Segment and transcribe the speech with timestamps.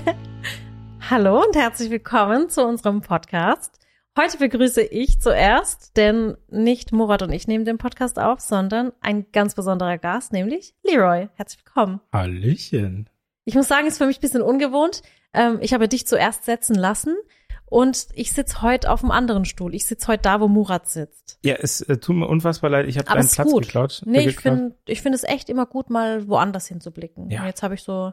[1.10, 3.78] Hallo und herzlich willkommen zu unserem Podcast.
[4.18, 9.26] Heute begrüße ich zuerst, denn nicht Murat und ich nehmen den Podcast auf, sondern ein
[9.32, 11.28] ganz besonderer Gast, nämlich Leroy.
[11.34, 12.00] Herzlich willkommen.
[12.12, 13.08] Hallöchen.
[13.44, 15.02] Ich muss sagen, ist für mich ein bisschen ungewohnt.
[15.32, 17.14] Ähm, ich habe dich zuerst setzen lassen
[17.66, 19.74] und ich sitze heute auf einem anderen Stuhl.
[19.74, 21.38] Ich sitze heute da, wo Murat sitzt.
[21.44, 23.64] Ja, es äh, tut mir unfassbar leid, ich habe deinen Platz gut.
[23.64, 24.02] geklaut.
[24.04, 27.30] Nee, äh, ich finde ich finde es echt immer gut, mal woanders hinzublicken.
[27.30, 27.40] Ja.
[27.40, 28.12] Und Jetzt habe ich so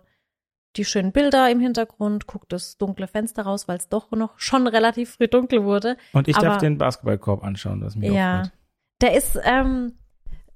[0.76, 4.68] die schönen Bilder im Hintergrund, guck das dunkle Fenster raus, weil es doch noch schon
[4.68, 5.98] relativ früh dunkel wurde.
[6.14, 8.40] Und ich aber- darf den Basketballkorb anschauen, was mich Ja.
[8.42, 8.54] auffällt.
[9.02, 9.94] Der ist ähm,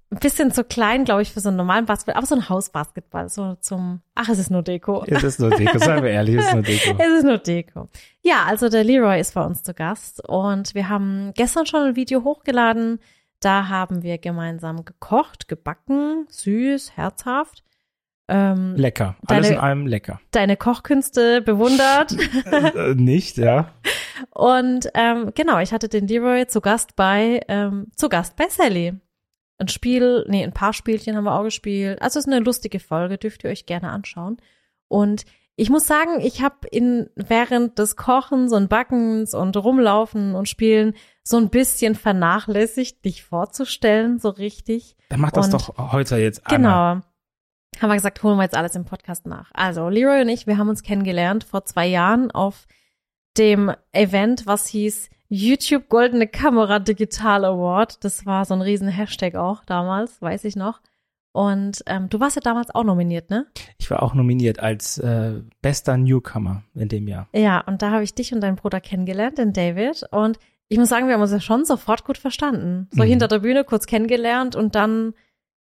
[0.10, 3.28] ein bisschen zu klein, glaube ich, für so einen normalen Basketball, aber so ein Hausbasketball,
[3.30, 5.04] so zum, ach, es ist nur Deko.
[5.06, 6.96] Es ist nur Deko, seien wir ehrlich, es ist nur Deko.
[6.98, 7.88] Es ist nur Deko.
[8.22, 11.96] Ja, also der Leroy ist bei uns zu Gast und wir haben gestern schon ein
[11.98, 13.00] Video hochgeladen.
[13.42, 17.64] Da haben wir gemeinsam gekocht, gebacken, süß, herzhaft.
[18.30, 19.16] Ähm, Lecker.
[19.28, 20.20] Alles Deine- in allem lecker.
[20.32, 22.16] deine Kochkünste bewundert.
[22.52, 23.72] äh, nicht, ja.
[24.32, 28.94] Und ähm, genau, ich hatte den Leroy zu Gast bei ähm, zu Gast bei Sally.
[29.60, 32.02] Ein Spiel, nee, ein paar Spielchen haben wir auch gespielt.
[32.02, 34.38] Also es ist eine lustige Folge, dürft ihr euch gerne anschauen.
[34.88, 35.24] Und
[35.56, 40.94] ich muss sagen, ich habe in während des Kochens und Backens und Rumlaufen und Spielen
[41.24, 44.96] so ein bisschen vernachlässigt, dich vorzustellen, so richtig.
[45.10, 46.96] Dann mach das Und- doch heute jetzt einmal.
[46.98, 47.08] Genau.
[47.82, 49.50] Haben wir gesagt, holen wir jetzt alles im Podcast nach.
[49.54, 52.68] Also, Leroy und ich, wir haben uns kennengelernt vor zwei Jahren auf
[53.38, 58.04] dem Event, was hieß YouTube Goldene Kamera Digital Award.
[58.04, 60.80] Das war so ein riesen Hashtag auch damals, weiß ich noch.
[61.34, 63.46] Und ähm, du warst ja damals auch nominiert, ne?
[63.78, 67.28] Ich war auch nominiert als äh, bester Newcomer in dem Jahr.
[67.34, 70.04] Ja, und da habe ich dich und deinen Bruder kennengelernt, den David.
[70.10, 72.88] Und ich muss sagen, wir haben uns ja schon sofort gut verstanden.
[72.92, 73.08] So Mhm.
[73.08, 75.14] hinter der Bühne kurz kennengelernt und dann,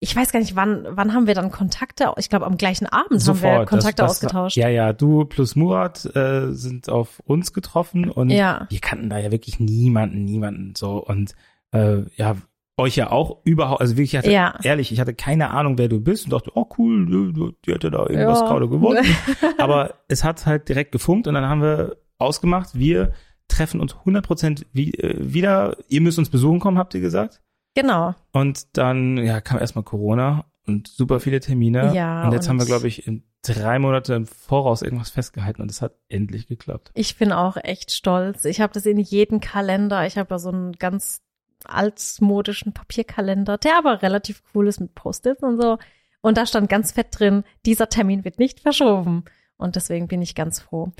[0.03, 2.11] ich weiß gar nicht, wann, wann haben wir dann Kontakte?
[2.17, 4.57] Ich glaube, am gleichen Abend haben wir Kontakte das, das, ausgetauscht.
[4.57, 8.65] Ja, ja, du plus Murat äh, sind auf uns getroffen und Ja.
[8.69, 11.35] wir kannten da ja wirklich niemanden, niemanden so und
[11.71, 12.35] äh, ja,
[12.77, 14.57] euch ja auch überhaupt, also wirklich, ich hatte, Ja.
[14.63, 17.99] ehrlich, ich hatte keine Ahnung, wer du bist und dachte, oh cool, die hätte da
[18.07, 18.47] irgendwas Ja.
[18.47, 19.05] gerade gewonnen.
[19.59, 23.13] Aber es hat halt direkt gefunkt und dann haben wir ausgemacht, wir
[23.47, 27.41] treffen uns 100% wie, äh, wieder, ihr müsst uns besuchen kommen, habt ihr gesagt.
[27.73, 28.15] Genau.
[28.31, 31.93] Und dann ja, kam erstmal Corona und super viele Termine.
[31.95, 35.61] Ja, und jetzt und- haben wir, glaube ich, in drei Monate im Voraus irgendwas festgehalten
[35.61, 36.91] und es hat endlich geklappt.
[36.93, 38.45] Ich bin auch echt stolz.
[38.45, 40.05] Ich habe das in jedem Kalender.
[40.05, 41.21] Ich habe da so einen ganz
[41.65, 45.77] altmodischen Papierkalender, der aber relativ cool ist mit Post-its und so.
[46.21, 49.25] Und da stand ganz fett drin, dieser Termin wird nicht verschoben.
[49.57, 50.91] Und deswegen bin ich ganz froh.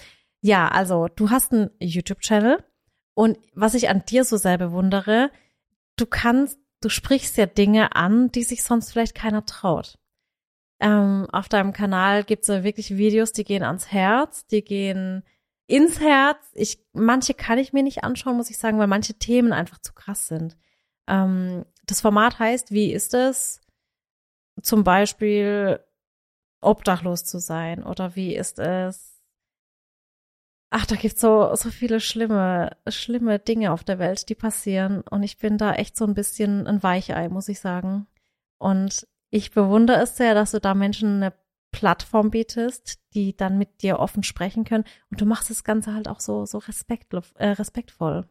[0.41, 2.63] Ja, also du hast einen YouTube-Channel
[3.13, 5.29] und was ich an dir so sehr bewundere,
[6.01, 9.99] du kannst, du sprichst ja Dinge an, die sich sonst vielleicht keiner traut.
[10.79, 15.23] Ähm, auf deinem Kanal gibt's ja wirklich Videos, die gehen ans Herz, die gehen
[15.67, 16.39] ins Herz.
[16.53, 19.93] Ich, manche kann ich mir nicht anschauen, muss ich sagen, weil manche Themen einfach zu
[19.93, 20.57] krass sind.
[21.07, 23.61] Ähm, das Format heißt, wie ist es,
[24.61, 25.79] zum Beispiel
[26.61, 29.20] obdachlos zu sein oder wie ist es,
[30.71, 35.21] ach, da gibt's so, so viele schlimme, schlimme Dinge auf der Welt, die passieren und
[35.21, 38.07] ich bin da echt so ein bisschen ein Weichei, muss ich sagen.
[38.57, 41.33] Und ich bewundere es sehr, dass du da Menschen eine
[41.71, 44.83] Plattform bietest, die dann mit dir offen sprechen können.
[45.09, 47.21] Und du machst das Ganze halt auch so, so respektvoll.
[47.35, 48.25] Äh, respektvoll.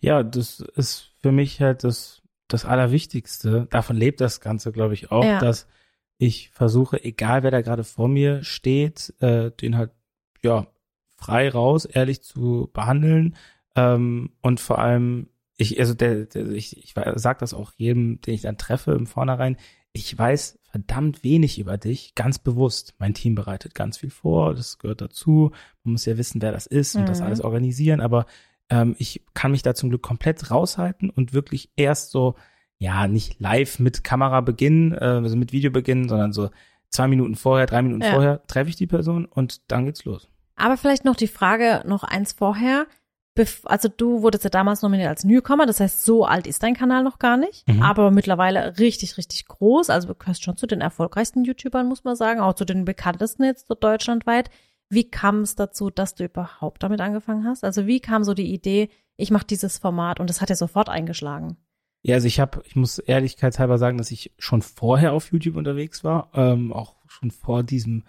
[0.00, 3.66] Ja, das ist für mich halt das, das Allerwichtigste.
[3.70, 5.40] Davon lebt das Ganze, glaube ich, auch, Ja.
[5.40, 5.66] dass
[6.18, 9.90] ich versuche, egal wer da gerade vor mir steht, äh, den halt,
[10.42, 10.66] ja,
[11.16, 13.36] frei raus, ehrlich zu behandeln.
[13.74, 18.34] Ähm, und vor allem, ich, also der, der ich, ich sag das auch jedem, den
[18.34, 19.56] ich dann treffe im Vornherein,
[19.92, 22.94] ich weiß verdammt wenig über dich, ganz bewusst.
[22.98, 25.52] Mein Team bereitet ganz viel vor, das gehört dazu.
[25.84, 27.26] Man muss ja wissen, wer das ist und das Mhm.
[27.26, 28.26] alles organisieren, aber
[28.68, 32.34] ähm, ich kann mich da zum Glück komplett raushalten und wirklich erst so,
[32.78, 36.50] ja, nicht live mit Kamera beginnen, äh, also mit Video beginnen, sondern so
[36.90, 38.10] zwei Minuten vorher, drei Minuten Ja.
[38.10, 40.28] vorher treffe ich die Person und dann geht's los.
[40.56, 42.86] Aber vielleicht noch die Frage, noch eins vorher.
[43.34, 46.72] Bef also du wurdest ja damals nominiert als Newcomer, das heißt, so alt ist dein
[46.74, 47.82] Kanal noch gar nicht, Mhm.
[47.82, 49.90] aber mittlerweile richtig, richtig groß.
[49.90, 53.44] Also du gehörst schon zu den erfolgreichsten YouTubern, muss man sagen, auch zu den bekanntesten
[53.44, 54.48] jetzt so deutschlandweit.
[54.88, 57.62] Wie kam es dazu, dass du überhaupt damit angefangen hast?
[57.62, 58.88] Also wie kam so die Idee,
[59.18, 61.58] ich mache dieses Format und das hat ja sofort eingeschlagen?
[62.02, 66.04] Ja, also ich habe, ich muss ehrlichkeitshalber sagen, dass ich schon vorher auf YouTube unterwegs
[66.04, 68.04] war, ähm, auch schon vor diesem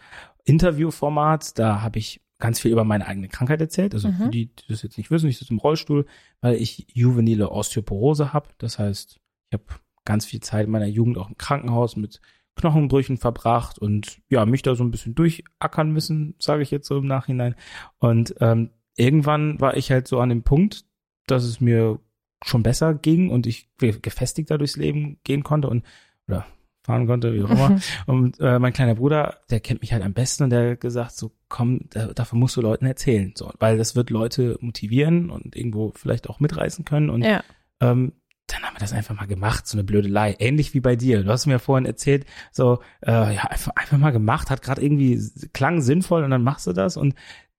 [0.46, 1.58] Interviewformat.
[1.60, 3.94] Da habe ich ganz viel über meine eigene Krankheit erzählt.
[3.94, 4.14] Also Mhm.
[4.18, 6.06] für die, die das jetzt nicht wissen, ich sitze im Rollstuhl,
[6.42, 8.50] weil ich juvenile Osteoporose habe.
[8.60, 9.20] Das heißt,
[9.50, 9.64] ich habe
[10.06, 12.22] ganz viel Zeit in meiner Jugend auch im Krankenhaus mit
[12.56, 16.98] Knochenbrüchen verbracht und ja, mich da so ein bisschen durchackern müssen, sage ich jetzt so
[16.98, 17.56] im Nachhinein.
[18.00, 20.86] Und ähm, irgendwann war ich halt so an dem Punkt,
[21.28, 22.00] dass es mir
[22.44, 25.84] schon besser ging und ich gefestigter durchs Leben gehen konnte und
[26.28, 26.46] oder
[26.88, 27.80] fahren konnte, wie auch immer.
[28.08, 31.12] und äh, mein kleiner Bruder, der kennt mich halt am besten und der hat gesagt,
[31.12, 35.56] so komm, da, davon musst du Leuten erzählen, so, weil das wird Leute motivieren und
[35.56, 37.44] irgendwo vielleicht auch mitreißen können und Ja.
[37.82, 38.14] ähm,
[38.50, 40.34] dann haben wir das einfach mal gemacht, so eine Blödelei.
[40.40, 41.22] Ähnlich wie bei dir.
[41.22, 45.22] Du hast mir vorhin erzählt, so, äh, ja, einfach, einfach mal gemacht, hat gerade irgendwie,
[45.52, 47.14] klang sinnvoll und dann machst du das und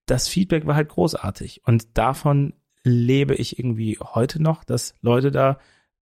[0.06, 1.60] das Feedback war halt großartig.
[1.66, 2.54] Und davon
[2.84, 5.58] lebe ich irgendwie heute noch, dass Leute da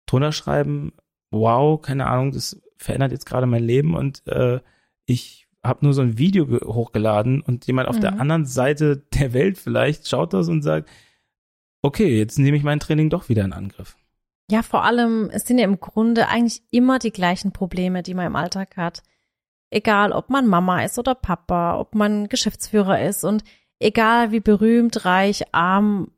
[0.05, 0.93] drunter schreiben,
[1.29, 4.59] wow, keine Ahnung, das verändert jetzt gerade mein Leben und äh,
[5.05, 8.01] ich habe nur so ein Video ge- hochgeladen und jemand auf Mhm.
[8.01, 10.89] der anderen Seite der Welt vielleicht schaut das und sagt,
[11.81, 13.97] okay, jetzt nehme ich mein Training doch wieder in Angriff.
[14.51, 18.25] Ja, vor allem, es sind ja im Grunde eigentlich immer die gleichen Probleme, die man
[18.25, 19.03] im Alltag hat.
[19.69, 23.43] Egal, ob man Mama ist oder Papa, ob man Geschäftsführer ist und
[23.79, 26.11] egal wie berühmt, reich, arm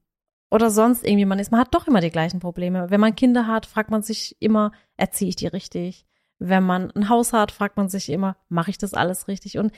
[0.50, 2.90] oder sonst irgendwie man ist, man hat doch immer die gleichen Probleme.
[2.90, 6.06] Wenn man Kinder hat, fragt man sich immer, erziehe ich die richtig?
[6.44, 9.60] Wenn man ein Haus hat, fragt man sich immer, mache ich das alles richtig?
[9.60, 9.72] Und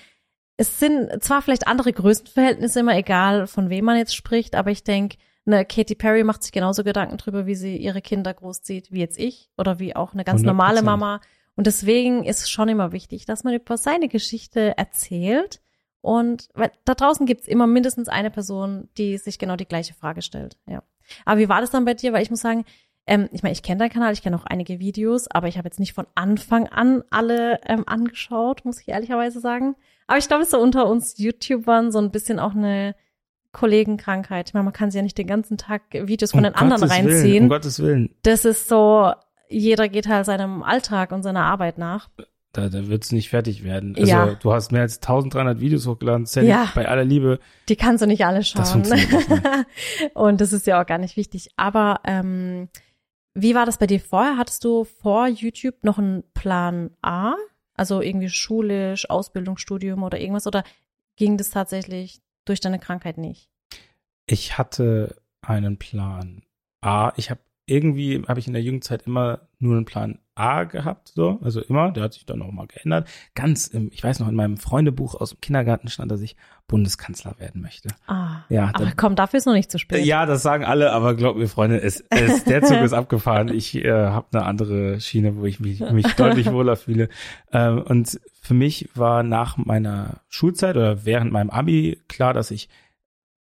[0.55, 4.83] es sind zwar vielleicht andere Größenverhältnisse immer egal, von wem man jetzt spricht, aber ich
[4.83, 8.99] denke, eine Katy Perry macht sich genauso Gedanken drüber, wie sie ihre Kinder großzieht, wie
[8.99, 10.45] jetzt ich oder wie auch eine ganz 100%.
[10.45, 11.19] normale Mama.
[11.55, 15.61] Und deswegen ist es schon immer wichtig, dass man über seine Geschichte erzählt.
[15.99, 20.21] Und weil da draußen gibt's immer mindestens eine Person, die sich genau die gleiche Frage
[20.21, 20.57] stellt.
[20.65, 20.83] Ja.
[21.25, 22.13] Aber wie war das dann bei dir?
[22.13, 22.63] Weil ich muss sagen,
[23.07, 25.67] ähm, ich meine, ich kenne deinen Kanal, ich kenne auch einige Videos, aber ich habe
[25.67, 29.75] jetzt nicht von Anfang an alle ähm, angeschaut, muss ich ehrlicherweise sagen.
[30.07, 32.95] Aber ich glaube, es ist so unter uns YouTubern so ein bisschen auch eine
[33.51, 34.49] Kollegenkrankheit.
[34.49, 36.81] Ich meine, man kann sich ja nicht den ganzen Tag Videos von Um den anderen
[36.81, 37.43] Gottes Willen, reinziehen.
[37.43, 38.15] um Gottes Willen.
[38.23, 39.11] das ist so,
[39.47, 42.09] jeder geht halt seinem Alltag und seiner Arbeit nach.
[42.51, 43.95] Da, da wird's nicht fertig werden.
[43.95, 44.35] Also Ja.
[44.35, 46.25] du hast mehr als 1300 Videos hochgeladen.
[46.25, 46.71] Sally, Ja.
[46.75, 47.39] bei aller Liebe.
[47.69, 48.83] Die kannst du nicht alle schauen.
[48.83, 48.91] Das
[50.13, 51.49] und das ist ja auch gar nicht wichtig.
[51.57, 52.69] Aber ähm,
[53.35, 54.37] wie war das bei dir vorher?
[54.37, 57.35] Hattest du vor YouTube noch einen Plan A?
[57.75, 60.45] Also irgendwie schulisch, Ausbildung, Studium oder irgendwas?
[60.45, 60.63] Oder
[61.15, 63.49] ging das tatsächlich durch deine Krankheit nicht?
[64.27, 66.43] Ich hatte einen Plan
[66.81, 67.13] A.
[67.17, 71.39] Ich habe irgendwie, habe ich in der Jugendzeit immer nur einen Plan A gehabt, so.
[71.43, 71.91] Also immer.
[71.91, 73.07] Der hat sich dann auch mal geändert.
[73.35, 76.35] Ganz im, ich weiß noch, in meinem Freundebuch aus dem Kindergarten stand, dass ich
[76.67, 77.89] Bundeskanzler werden möchte.
[78.07, 80.05] Ah, Ja, aber dann- komm, dafür ist noch nicht zu spät.
[80.05, 83.49] Ja, das sagen alle, aber glaub mir, Freunde, es, es, der Zug ist abgefahren.
[83.49, 87.09] Ich äh, habe eine andere Schiene, wo ich mich, mich deutlich wohler fühle.
[87.51, 92.69] Ähm, und für mich war nach meiner Schulzeit oder während meinem Abi klar, dass ich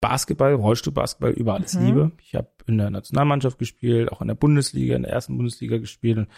[0.01, 1.87] Basketball, Rollstuhlbasketball über alles Mhm.
[1.87, 2.13] liebe.
[2.23, 6.19] Ich habe in der Nationalmannschaft gespielt, auch in der Bundesliga, in der ersten Bundesliga gespielt
[6.19, 6.29] und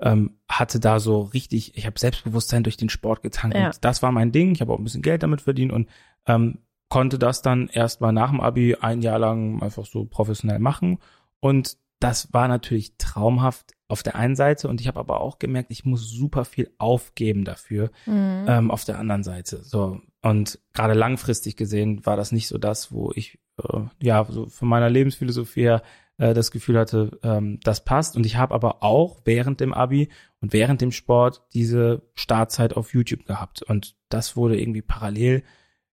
[0.00, 3.56] ähm, hatte da so richtig, ich habe Selbstbewusstsein durch den Sport getankt.
[3.56, 3.70] Ja.
[3.80, 4.52] Das war mein Ding.
[4.52, 5.88] Ich habe auch ein bisschen Geld damit verdient und
[6.26, 6.58] ähm,
[6.88, 10.98] konnte das dann erst mal nach dem Abi ein Jahr lang einfach so professionell machen.
[11.40, 15.70] Und das war natürlich traumhaft auf der einen Seite und ich habe aber auch gemerkt,
[15.70, 18.44] ich muss super viel aufgeben dafür Mhm.
[18.46, 19.62] ähm, auf der anderen Seite.
[19.64, 24.46] So und gerade langfristig gesehen war das nicht so das, wo ich äh, ja so
[24.46, 25.82] von meiner Lebensphilosophie her
[26.18, 28.16] äh, das Gefühl hatte, ähm, das passt.
[28.16, 30.08] Und ich habe aber auch während dem Abi
[30.40, 35.42] und während dem Sport diese Startzeit auf YouTube gehabt und das wurde irgendwie parallel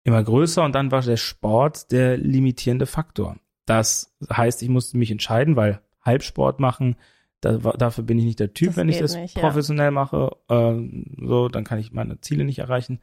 [0.04, 3.36] immer größer und dann war der Sport der limitierende Faktor.
[3.66, 6.96] Das heißt, ich musste mich entscheiden, weil Halbsport machen,
[7.40, 9.42] da, dafür bin ich nicht der Typ, Das wenn ich das nicht, ja.
[9.42, 10.36] professionell mache.
[10.48, 13.00] Ähm, so, dann kann ich meine Ziele nicht erreichen.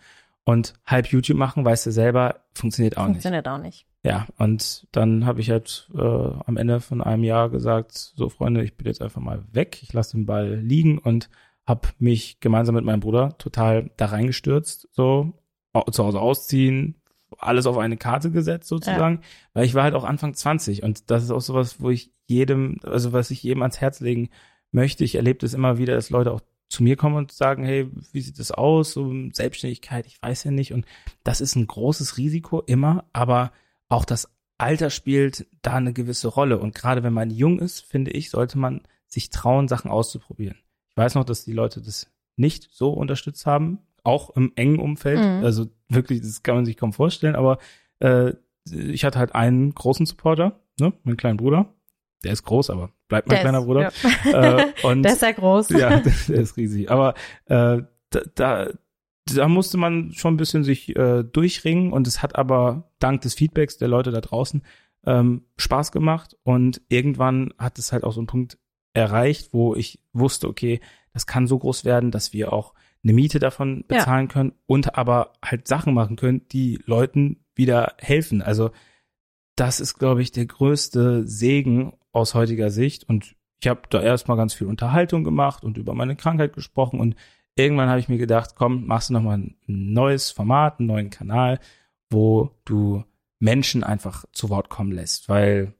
[0.50, 3.18] Und halb YouTube machen, weißt du selber, funktioniert auch nicht.
[3.18, 3.86] Funktioniert auch nicht.
[4.04, 8.64] Ja, und dann habe ich halt äh, am Ende von einem Jahr gesagt, so Freunde,
[8.64, 11.30] ich bin jetzt einfach mal weg, ich lasse den Ball liegen und
[11.68, 15.34] habe mich gemeinsam mit meinem Bruder total da reingestürzt, so
[15.92, 17.00] zu Hause ausziehen,
[17.38, 19.22] alles auf eine Karte gesetzt sozusagen,
[19.54, 22.78] weil ich war halt auch Anfang 20 und das ist auch sowas, wo ich jedem,
[22.82, 24.30] also was ich jedem ans Herz legen
[24.72, 25.04] möchte.
[25.04, 28.22] Ich erlebe das immer wieder, dass Leute auch zu mir kommen und sagen, hey, wie
[28.22, 28.94] sieht das aus?
[28.94, 30.72] So Selbstständigkeit, ich weiß ja nicht.
[30.74, 30.86] Und
[31.24, 33.52] das ist ein großes Risiko immer, aber
[33.90, 36.60] auch das Alter spielt da eine gewisse Rolle.
[36.60, 40.58] Und gerade wenn man jung ist, finde ich, sollte man sich trauen, Sachen auszuprobieren.
[40.90, 45.20] Ich weiß noch, dass die Leute das nicht so unterstützt haben, auch im engen Umfeld.
[45.20, 45.44] Mhm.
[45.44, 47.58] Also wirklich, das kann man sich kaum vorstellen, aber
[48.00, 48.34] äh,
[48.72, 51.74] ich hatte halt einen großen Supporter, ne, meinen kleinen Bruder.
[52.24, 53.92] Der ist groß, aber bleibt mein Der kleiner ist- Bruder.
[54.26, 54.58] Ja.
[54.60, 55.70] Äh, und Der ist sehr groß.
[55.70, 56.92] ja, der ist riesig.
[56.92, 57.14] Aber
[57.46, 58.70] äh, da, da,
[59.34, 63.34] da musste man schon ein bisschen sich äh, durchringen und es hat aber dank des
[63.36, 64.64] Feedbacks der Leute da draußen
[65.06, 68.58] ähm, Spaß gemacht und irgendwann hat es halt auch so einen Punkt
[68.94, 70.82] erreicht, wo ich wusste, okay,
[71.14, 72.74] das kann so groß werden, dass wir auch
[73.04, 74.34] eine Miete davon bezahlen ja.
[74.34, 78.42] können und aber halt Sachen machen können, die Leuten wieder helfen.
[78.42, 78.72] Also
[79.56, 83.08] das ist, glaube ich, der größte Segen aus heutiger Sicht.
[83.08, 87.00] Und ich habe da erstmal ganz viel Unterhaltung gemacht und über meine Krankheit gesprochen.
[87.00, 87.16] Und
[87.56, 91.60] irgendwann habe ich mir gedacht, komm, machst du nochmal ein neues Format, einen neuen Kanal,
[92.10, 93.04] wo du
[93.40, 95.30] Menschen einfach zu Wort kommen lässt.
[95.30, 95.74] Weil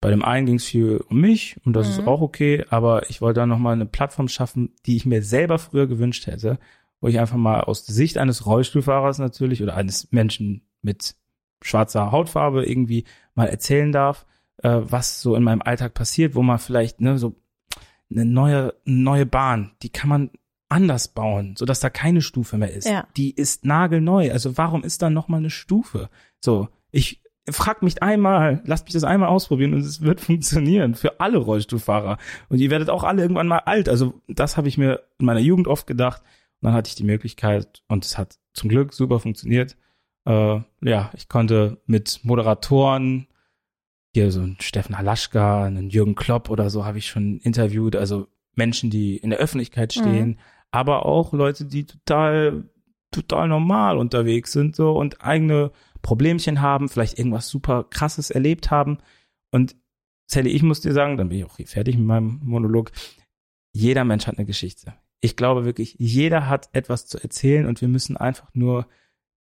[0.00, 1.92] bei dem einen ging es viel um mich und das mhm.
[1.92, 5.58] ist auch okay, aber ich wollte da nochmal eine Plattform schaffen, die ich mir selber
[5.58, 6.58] früher gewünscht hätte,
[7.00, 11.16] wo ich einfach mal aus der Sicht eines Rollstuhlfahrers natürlich oder eines Menschen mit
[11.62, 14.26] schwarzer Hautfarbe irgendwie mal erzählen darf,
[14.62, 17.34] äh, was so in meinem Alltag passiert, wo man vielleicht ne, so
[18.10, 20.30] eine neue neue Bahn, die kann man
[20.68, 22.88] anders bauen, so dass da keine Stufe mehr ist.
[22.88, 23.06] Ja.
[23.16, 24.32] Die ist nagelneu.
[24.32, 26.08] Also warum ist da noch mal eine Stufe?
[26.40, 31.20] So, ich frag mich einmal, lasst mich das einmal ausprobieren und es wird funktionieren für
[31.20, 32.18] alle Rollstuhlfahrer.
[32.48, 33.88] Und ihr werdet auch alle irgendwann mal alt.
[33.88, 36.22] Also das habe ich mir in meiner Jugend oft gedacht.
[36.60, 39.76] Und dann hatte ich die Möglichkeit und es hat zum Glück super funktioniert.
[40.24, 43.26] Äh, ja, ich konnte mit Moderatoren,
[44.14, 47.96] hier so ein Steffen Halaschka, einen Jürgen Klopp oder so habe ich schon interviewt.
[47.96, 50.00] Also Menschen, die in der Öffentlichkeit mhm.
[50.00, 50.38] stehen, mhm.
[50.70, 52.64] aber auch Leute, die total,
[53.10, 58.98] total normal unterwegs sind so und eigene Problemchen haben, vielleicht irgendwas super krasses erlebt haben.
[59.50, 59.76] Und
[60.26, 62.92] Sally, ich muss dir sagen, dann bin ich auch hier fertig mit meinem Monolog.
[63.72, 64.94] Jeder Mensch hat eine Geschichte.
[65.20, 68.86] Ich glaube wirklich, jeder hat etwas zu erzählen und wir müssen einfach nur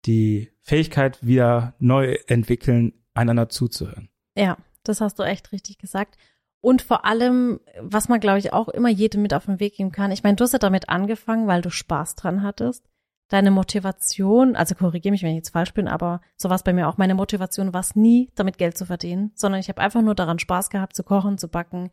[0.05, 4.09] die Fähigkeit wieder neu entwickeln, einander zuzuhören.
[4.35, 6.17] Ja, das hast du echt richtig gesagt.
[6.61, 9.91] Und vor allem, was man, glaube ich, auch immer jedem mit auf den Weg geben
[9.91, 10.11] kann.
[10.11, 12.87] Ich meine, du hast ja damit angefangen, weil du Spaß dran hattest
[13.33, 16.71] deine Motivation, also korrigiere mich, wenn ich jetzt falsch bin, aber so war es bei
[16.71, 16.97] mir auch.
[16.97, 20.37] Meine Motivation war es nie, damit Geld zu verdienen, sondern ich habe einfach nur daran
[20.37, 21.89] Spaß gehabt, zu kochen, zu backen,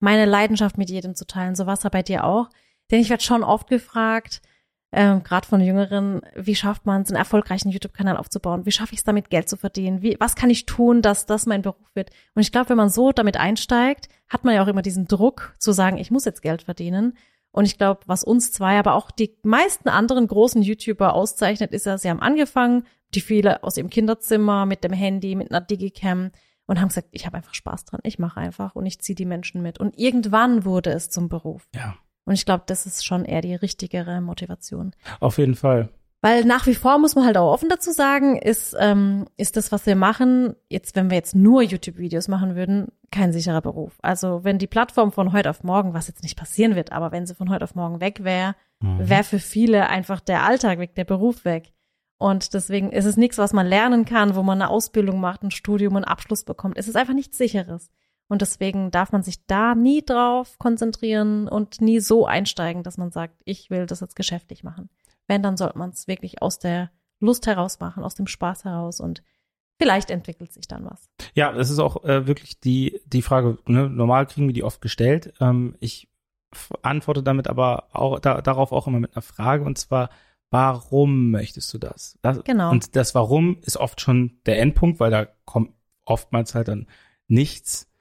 [0.00, 1.54] meine Leidenschaft mit jedem zu teilen.
[1.54, 2.50] So war es bei dir auch.
[2.90, 4.42] Denn ich werde schon oft gefragt,
[4.92, 8.66] ähm, gerade von Jüngeren, wie schafft man es, einen erfolgreichen YouTube-Kanal aufzubauen?
[8.66, 10.02] Wie schaffe ich es damit, Geld zu verdienen?
[10.02, 12.10] Wie, was kann ich tun, dass das mein Beruf wird?
[12.34, 15.54] Und ich glaube, wenn man so damit einsteigt, hat man ja auch immer diesen Druck
[15.58, 17.16] zu sagen, ich muss jetzt Geld verdienen.
[17.52, 21.86] Und ich glaube, was uns zwei, aber auch die meisten anderen großen YouTuber auszeichnet, ist
[21.86, 22.84] ja, sie haben angefangen,
[23.14, 26.32] die viele aus ihrem Kinderzimmer mit dem Handy, mit einer Digicam
[26.66, 29.26] und haben gesagt, ich habe einfach Spaß dran, ich mache einfach und ich ziehe die
[29.26, 29.78] Menschen mit.
[29.78, 31.66] Und irgendwann wurde es zum Beruf.
[31.74, 31.96] Ja.
[32.24, 34.92] Und ich glaube, das ist schon eher die richtigere Motivation.
[35.20, 35.88] Auf jeden Fall.
[36.24, 39.72] Weil nach wie vor muss man halt auch offen dazu sagen, ist, ähm, ist das,
[39.72, 43.98] was wir machen, jetzt, wenn wir jetzt nur YouTube-Videos machen würden, kein sicherer Beruf.
[44.02, 47.26] Also wenn die Plattform von heute auf morgen, was jetzt nicht passieren wird, aber wenn
[47.26, 49.08] sie von heute auf morgen weg wäre, mhm.
[49.08, 51.72] wäre für viele einfach der Alltag weg, der Beruf weg.
[52.18, 55.50] Und deswegen ist es nichts, was man lernen kann, wo man eine Ausbildung macht, ein
[55.50, 56.78] Studium, einen Abschluss bekommt.
[56.78, 57.90] Es ist einfach nichts sicheres.
[58.32, 63.10] Und deswegen darf man sich da nie drauf konzentrieren und nie so einsteigen, dass man
[63.10, 64.88] sagt, ich will das jetzt geschäftlich machen.
[65.26, 69.00] Wenn, dann sollte man es wirklich aus der Lust heraus machen, aus dem Spaß heraus
[69.00, 69.22] und
[69.78, 71.10] vielleicht entwickelt sich dann was.
[71.34, 73.90] Ja, das ist auch äh, wirklich die, die Frage, ne?
[73.90, 75.34] normal kriegen wir die oft gestellt.
[75.38, 76.08] Ähm, ich
[76.80, 80.08] antworte damit aber auch da, darauf auch immer mit einer Frage und zwar,
[80.48, 82.18] warum möchtest du das?
[82.22, 82.42] das?
[82.44, 82.70] Genau.
[82.70, 85.74] Und das Warum ist oft schon der Endpunkt, weil da kommt
[86.06, 86.86] oftmals halt dann
[87.28, 87.91] nichts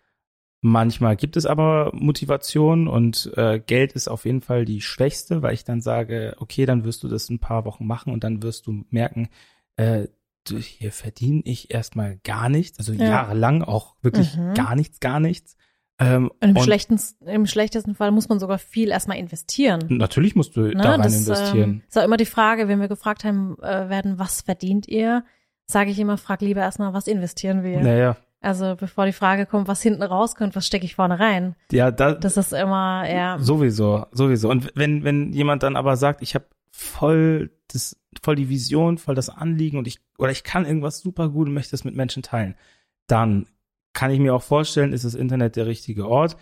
[0.63, 5.55] Manchmal gibt es aber Motivation und äh, Geld ist auf jeden Fall die schwächste, weil
[5.55, 8.67] ich dann sage, okay, dann wirst du das ein paar Wochen machen und dann wirst
[8.67, 9.29] du merken,
[9.75, 10.07] äh,
[10.47, 13.05] hier verdiene ich erstmal gar nichts, also ja.
[13.05, 14.53] jahrelang auch wirklich mhm.
[14.53, 15.55] gar nichts, gar nichts.
[15.97, 19.85] Ähm, und im, schlechten, im schlechtesten Fall muss man sogar viel erstmal investieren.
[19.89, 20.75] Natürlich musst du ne?
[20.75, 21.69] da rein das, investieren.
[21.69, 25.23] Ähm, ist auch immer die Frage, wenn wir gefragt haben äh, werden, was verdient ihr,
[25.65, 27.81] sage ich immer, frag lieber erstmal, was investieren wir.
[27.81, 31.55] Naja, also bevor die Frage kommt, was hinten rauskommt, was stecke ich vorne rein?
[31.71, 33.37] Ja, da, das ist immer, ja.
[33.39, 34.49] Sowieso, sowieso.
[34.49, 39.13] Und wenn, wenn jemand dann aber sagt, ich habe voll das, voll die Vision, voll
[39.13, 42.23] das Anliegen und ich, oder ich kann irgendwas super gut und möchte das mit Menschen
[42.23, 42.55] teilen,
[43.05, 43.45] dann
[43.93, 46.35] kann ich mir auch vorstellen, ist das Internet der richtige Ort.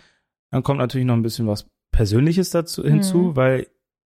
[0.50, 3.36] Dann kommt natürlich noch ein bisschen was Persönliches dazu hinzu, mhm.
[3.36, 3.66] weil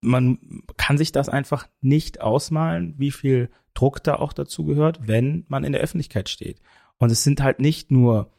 [0.01, 5.45] man kann sich das einfach nicht ausmalen, wie viel Druck da auch dazu gehört, wenn
[5.49, 6.61] man in der Öffentlichkeit steht.
[6.97, 8.31] Und es sind halt nicht nur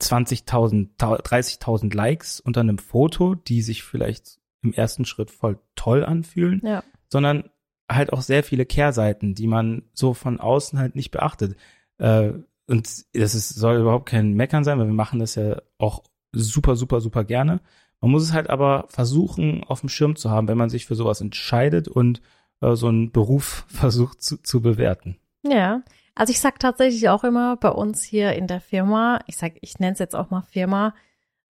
[0.00, 6.60] 20.000, 30.000 Likes unter einem Foto, die sich vielleicht im ersten Schritt voll toll anfühlen,
[6.64, 6.82] ja.
[7.08, 7.50] sondern
[7.90, 11.56] halt auch sehr viele Kehrseiten, die man so von außen halt nicht beachtet.
[11.98, 12.32] Äh,
[12.66, 16.76] und das ist, soll überhaupt kein Meckern sein, weil wir machen das ja auch super,
[16.76, 17.60] super, super gerne.
[18.00, 20.94] Man muss es halt aber versuchen, auf dem Schirm zu haben, wenn man sich für
[20.94, 22.20] sowas entscheidet und
[22.60, 25.18] äh, so einen Beruf versucht zu, zu bewerten.
[25.42, 25.82] Ja,
[26.14, 29.78] also ich sag tatsächlich auch immer bei uns hier in der Firma, ich sag, ich
[29.78, 30.94] nenne es jetzt auch mal Firma,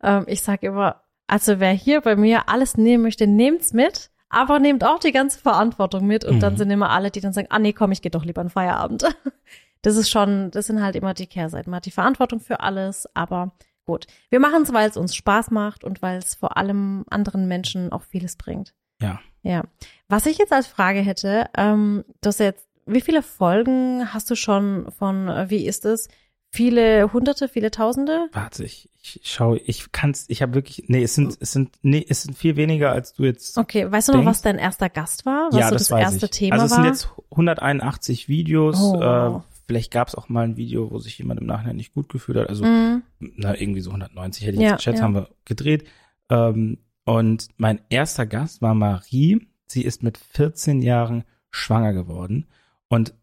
[0.02, 4.58] ähm, ich sag immer, also wer hier bei mir alles nehmen möchte, nehmt's mit, aber
[4.58, 6.40] nehmt auch die ganze Verantwortung mit und Mhm.
[6.40, 8.50] dann sind immer alle, die dann sagen, ah nee, komm, ich gehe doch lieber an
[8.50, 9.04] Feierabend.
[9.82, 11.70] Das ist schon, das sind halt immer die Kehrseiten.
[11.70, 13.52] Man hat die Verantwortung für alles, aber
[13.84, 14.06] gut.
[14.30, 17.92] Wir machen es, weil es uns Spaß macht und weil es vor allem anderen Menschen
[17.92, 18.72] auch vieles bringt.
[19.02, 19.20] Ja.
[19.42, 19.64] Ja.
[20.08, 24.34] Was ich jetzt als Frage hätte, ähm, du hast jetzt, wie viele Folgen hast du
[24.36, 26.08] schon von äh, Wie ist es?
[26.50, 28.28] Viele Hunderte, viele Tausende?
[28.32, 32.04] Warte, ich, ich schaue, ich kann's, ich habe wirklich, nee, es sind, es sind, nee,
[32.08, 33.58] es sind viel weniger, als du jetzt.
[33.58, 35.48] Okay, weißt du noch, Denkst- was dein erster Gast war?
[35.50, 36.30] Was ja, so das, das, weiß erste ich.
[36.30, 36.76] Thema also es war?
[36.76, 38.80] sind jetzt 181 Videos.
[38.80, 41.92] Oh, äh, vielleicht gab es auch mal ein Video, wo sich jemand im Nachhinein nicht
[41.92, 42.48] gut gefühlt hat.
[42.48, 43.02] Also Mhm.
[43.18, 45.04] na, irgendwie so 190 hätte ich Ja, jetzt geschätzt, ja.
[45.04, 45.84] haben wir gedreht.
[46.30, 49.48] Ähm, und mein erster Gast war Marie.
[49.66, 52.46] Sie ist mit 14 Jahren schwanger geworden.
[52.94, 53.14] Und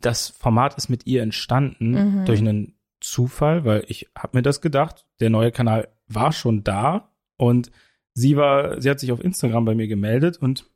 [0.00, 2.24] das Format ist mit ihr entstanden Mhm.
[2.26, 5.06] durch einen Zufall, weil ich habe mir das gedacht.
[5.20, 7.70] Der neue Kanal war schon da und
[8.14, 10.66] sie war, sie hat sich auf Instagram bei mir gemeldet und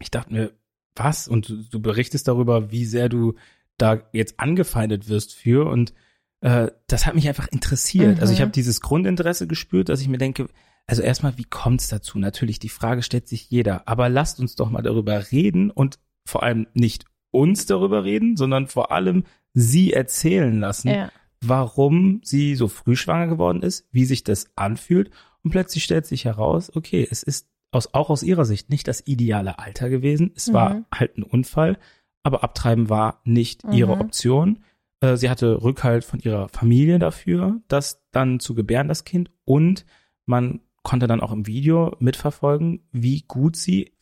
[0.00, 0.52] ich dachte mir,
[0.94, 1.28] was?
[1.28, 3.34] Und du, du berichtest darüber, wie sehr du
[3.78, 5.92] da jetzt angefeindet wirst für und
[6.40, 8.16] äh, das hat mich einfach interessiert.
[8.16, 8.20] Mhm.
[8.20, 10.48] Also ich habe dieses Grundinteresse gespürt, dass ich mir denke,
[10.86, 12.18] also erstmal, wie kommt's dazu?
[12.18, 16.42] Natürlich, die Frage stellt sich jeder, aber lasst uns doch mal darüber reden und vor
[16.42, 17.04] allem nicht
[17.36, 21.10] uns darüber reden, sondern vor allem sie erzählen lassen, Ja.
[21.40, 25.10] warum sie so früh schwanger geworden ist, wie sich das anfühlt
[25.44, 29.06] und plötzlich stellt sich heraus, okay, es ist aus, auch aus ihrer Sicht nicht das
[29.06, 30.32] ideale Alter gewesen.
[30.34, 30.84] Es war Mhm.
[30.94, 31.78] halt ein Unfall,
[32.22, 34.00] aber Abtreiben war nicht ihre Mhm.
[34.00, 34.58] Option.
[35.00, 39.30] Äh, Sie hatte Rückhalt von ihrer Familie dafür, das dann zu gebären, das Kind.
[39.44, 39.84] Und
[40.24, 43.92] man konnte dann auch im Video mitverfolgen, wie gut sie,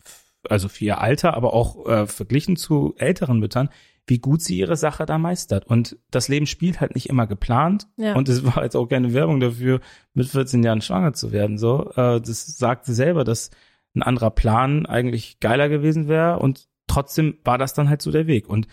[0.51, 3.69] also für ihr Alter, aber auch äh, verglichen zu älteren Müttern,
[4.07, 5.67] wie gut sie ihre Sache da meistert.
[5.67, 7.87] Und das Leben spielt halt nicht immer geplant.
[7.97, 8.15] Ja.
[8.15, 9.81] Und es war jetzt auch keine Werbung dafür,
[10.13, 11.59] mit 14 Jahren schwanger zu werden.
[11.59, 13.51] So, äh, das sagt sie selber, dass
[13.95, 16.39] ein anderer Plan eigentlich geiler gewesen wäre.
[16.39, 18.49] Und trotzdem war das dann halt so der Weg.
[18.49, 18.67] Und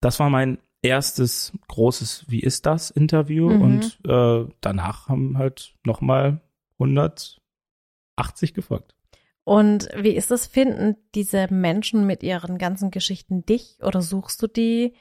[0.00, 3.50] das war mein erstes großes Wie ist das Interview.
[3.50, 3.62] Mhm.
[3.62, 6.40] Und äh, danach haben halt nochmal
[6.78, 8.96] 180 gefolgt.
[9.44, 14.46] Und wie ist es, finden diese Menschen mit ihren ganzen Geschichten dich oder suchst du
[14.46, 14.94] die?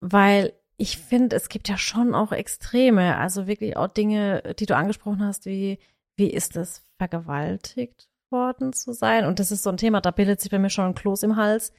[0.00, 4.76] Weil ich finde, es gibt ja schon auch Extreme, also wirklich auch Dinge, die du
[4.76, 5.78] angesprochen hast, wie,
[6.16, 9.24] wie ist es, vergewaltigt worden zu sein?
[9.26, 11.36] Und das ist so ein Thema, da bildet sich bei mir schon ein Kloß im
[11.36, 11.72] Hals.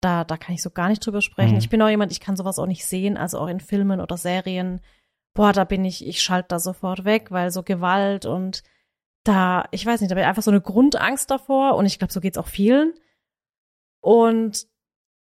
[0.00, 1.52] Da, da kann ich so gar nicht drüber sprechen.
[1.52, 1.58] Mhm.
[1.58, 4.16] Ich bin auch jemand, ich kann sowas auch nicht sehen, also auch in Filmen oder
[4.16, 4.80] Serien.
[5.34, 8.62] Boah, da bin ich, ich schalte da sofort weg, weil so Gewalt und
[9.24, 12.12] da, ich weiß nicht, da bin ich einfach so eine Grundangst davor und ich glaube,
[12.12, 12.92] so geht's auch vielen.
[14.00, 14.66] Und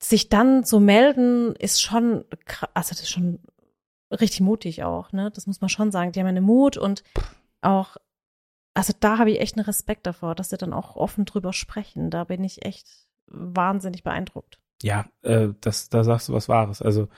[0.03, 2.25] sich dann zu melden, ist schon,
[2.73, 3.41] also das ist schon
[4.11, 5.31] richtig mutig auch, ne?
[5.35, 6.13] Das muss man schon sagen.
[6.13, 7.03] Die haben eine Mut und
[7.61, 7.97] auch,
[8.75, 12.11] also da habe ich echt einen Respekt davor, dass sie dann auch offen drüber sprechen.
[12.11, 14.59] Da bin ich echt wahnsinnig beeindruckt.
[14.83, 16.81] Ja, äh, das, da sagst du was Wahres.
[16.81, 17.09] Also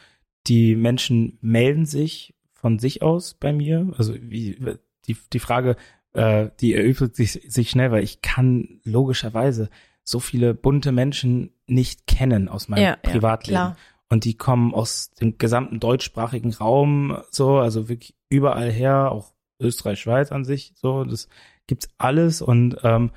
[0.47, 3.93] die Menschen melden sich von sich aus bei mir.
[3.97, 5.77] Also wie, die, die Frage,
[6.15, 9.71] äh, die erübrigt sich, sich schnell, weil ich kann logischerweise
[10.05, 13.57] so viele bunte Menschen nicht kennen aus meinem Ja, ja, Privatleben.
[13.57, 13.77] klar.
[14.09, 20.01] Und die kommen aus dem gesamten deutschsprachigen Raum, so, also wirklich überall her, auch Österreich,
[20.01, 21.29] Schweiz an sich, so, das
[21.67, 23.13] gibt's alles und ähm,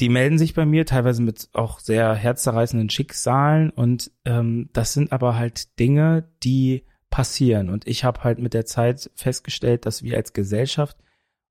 [0.00, 5.12] die melden sich bei mir, teilweise mit auch sehr herzzerreißenden Schicksalen und ähm, das sind
[5.12, 10.16] aber halt Dinge, die passieren und ich habe halt mit der Zeit festgestellt, dass wir
[10.16, 10.98] als Gesellschaft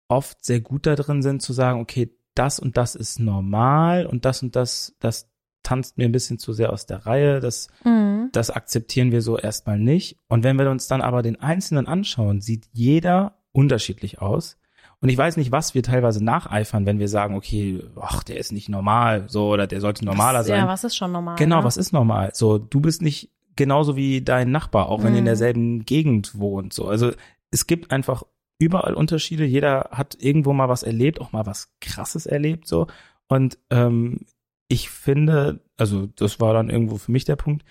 [0.07, 4.25] oft sehr gut da drin sind zu sagen, okay, das und das ist normal und
[4.25, 5.29] das und das, das
[5.61, 8.29] tanzt mir ein bisschen zu sehr aus der Reihe, das Mhm.
[8.33, 10.17] das akzeptieren wir so erstmal nicht.
[10.27, 14.57] Und wenn wir uns dann aber den Einzelnen anschauen, sieht jeder unterschiedlich aus.
[14.99, 18.51] Und ich weiß nicht, was wir teilweise nacheifern, wenn wir sagen, okay, ach, der ist
[18.51, 20.59] nicht normal, so, oder der sollte normaler was, sein.
[20.59, 21.35] Ja, was ist schon normal?
[21.37, 21.63] genau, ne?
[21.65, 22.31] was ist normal?
[22.33, 25.27] So, du bist nicht genauso wie dein Nachbar, auch wenn ihr in Mhm.
[25.27, 26.87] derselben Gegend wohnt, so.
[26.87, 27.11] Also,
[27.51, 28.23] es gibt einfach
[28.63, 29.45] überall Unterschiede.
[29.45, 32.87] Jeder hat irgendwo mal was erlebt, auch mal was Krasses erlebt, so.
[33.27, 34.21] Und ähm,
[34.67, 37.63] ich finde, also das war dann irgendwo für mich der Punkt,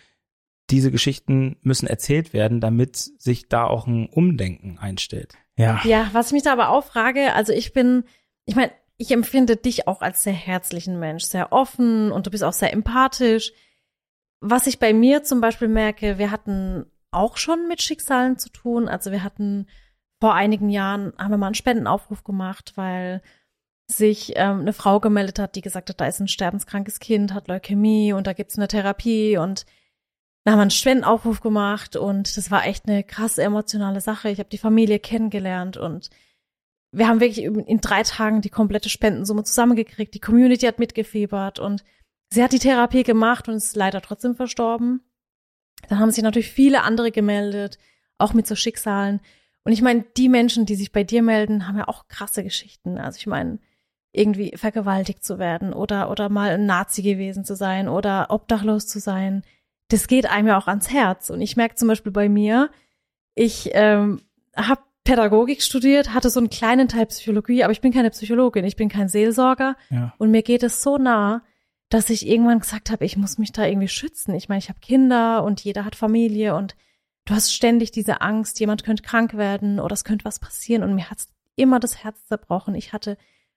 [0.71, 5.35] diese Geschichten müssen erzählt werden, damit sich da auch ein Umdenken einstellt.
[5.57, 5.81] Ja.
[5.85, 8.05] Ja, was ich mich da aber auch frage, also ich bin,
[8.45, 12.45] ich meine, ich empfinde dich auch als sehr herzlichen Mensch, sehr offen und du bist
[12.45, 13.53] auch sehr empathisch.
[14.41, 18.89] Was ich bei mir zum Beispiel merke, wir hatten auch schon mit Schicksalen zu tun.
[18.89, 19.67] Also wir hatten
[20.23, 23.23] vor einigen Jahren, haben wir mal einen Spendenaufruf gemacht, weil
[23.89, 27.49] sich ähm, eine Frau gemeldet hat, die gesagt hat, da ist ein sterbenskrankes Kind, hat
[27.49, 29.67] Leukämie und da gibt's eine Therapie und
[30.45, 34.31] da haben wir einen Spendenaufruf gemacht und das war echt eine krasse emotionale Sache.
[34.31, 36.11] Ich habe die Familie kennengelernt und
[36.93, 40.15] wir haben wirklich in drei Tagen die komplette Spendensumme zusammengekriegt.
[40.15, 41.83] Die Community hat mitgefiebert und
[42.33, 45.03] sie hat die Therapie gemacht und ist leider trotzdem verstorben.
[45.89, 47.79] Dann haben sich natürlich viele andere gemeldet,
[48.19, 49.21] auch mit so Schicksalen.
[49.65, 52.99] Und ich meine, die Menschen, die sich bei dir melden, haben ja auch krasse Geschichten.
[52.99, 53.59] Also ich meine,
[54.13, 58.99] irgendwie vergewaltigt zu werden oder, oder mal ein Nazi gewesen zu sein oder obdachlos zu
[58.99, 59.43] sein.
[59.89, 61.31] Das geht einem ja auch ans Herz.
[61.31, 62.71] Und ich merke zum Beispiel bei mir,
[63.35, 64.21] ich ähm,
[64.55, 68.77] habe Pädagogik studiert, hatte so einen kleinen Teil Psychologie, aber ich bin keine Psychologin, ich
[68.77, 69.77] bin kein Seelsorger.
[69.91, 70.13] Ja.
[70.19, 71.43] Und mir geht es so nah,
[71.89, 74.35] dass ich irgendwann gesagt habe, ich muss mich da irgendwie schützen.
[74.35, 76.77] Ich meine, ich habe Kinder und jeder hat Familie und
[77.25, 80.95] du hast ständig diese Angst, jemand könnte krank werden oder es könnte was passieren und
[80.95, 82.75] mir hat's immer das Herz zerbrochen.
[82.75, 83.17] Ich hatte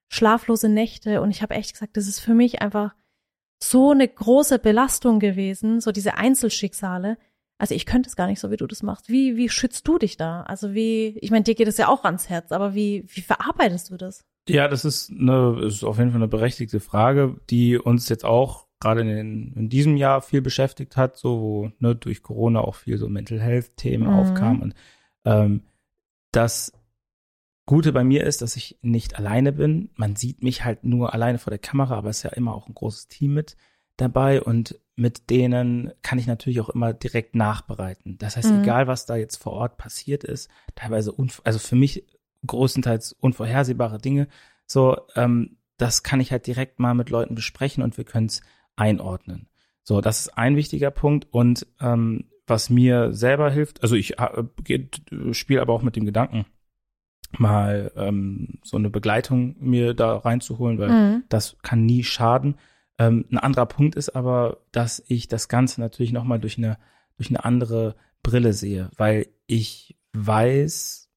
[0.10, 2.93] schlaflose Nächte und ich habe echt gesagt, das ist für mich einfach
[3.62, 7.17] so eine große Belastung gewesen, so diese Einzelschicksale.
[7.58, 9.10] Also ich könnte es gar nicht so, wie du das machst.
[9.10, 10.41] Wie, wie schützt du dich da?
[10.41, 13.89] Also wie, ich meine, dir geht es ja auch ans Herz, aber wie, wie verarbeitest
[13.89, 14.25] du das?
[14.47, 18.64] Ja, das ist eine, ist auf jeden Fall eine berechtigte Frage, die uns jetzt auch
[18.79, 22.97] gerade in, in diesem Jahr viel beschäftigt hat, so wo ne, durch Corona auch viel
[22.97, 24.13] so Mental Health Themen Mhm.
[24.13, 24.75] aufkamen und
[25.25, 25.63] ähm,
[26.31, 26.73] das
[27.65, 29.89] Gute bei mir ist, dass ich nicht alleine bin.
[29.95, 32.67] Man sieht mich halt nur alleine vor der Kamera, aber es ist ja immer auch
[32.67, 33.55] ein großes Team mit
[33.97, 38.17] dabei und mit denen kann ich natürlich auch immer direkt nachbereiten.
[38.19, 38.59] Das heißt, Mhm.
[38.61, 42.05] egal was da jetzt vor Ort passiert ist, teilweise, also für mich
[42.45, 44.27] größtenteils unvorhersehbare Dinge,
[44.67, 48.41] so, ähm, das kann ich halt direkt mal mit Leuten besprechen und wir können es
[48.75, 49.47] einordnen.
[49.83, 54.43] So, das ist ein wichtiger Punkt und ähm, was mir selber hilft, also ich äh,
[55.31, 56.45] spiele aber auch mit dem Gedanken,
[57.38, 61.23] mal ähm, so eine Begleitung mir da reinzuholen, weil Mhm.
[61.29, 62.55] das kann nie schaden.
[62.97, 66.77] Ähm, ein anderer Punkt ist aber, dass ich das Ganze natürlich nochmal durch eine,
[67.17, 71.09] durch eine andere Brille sehe, weil ich weiß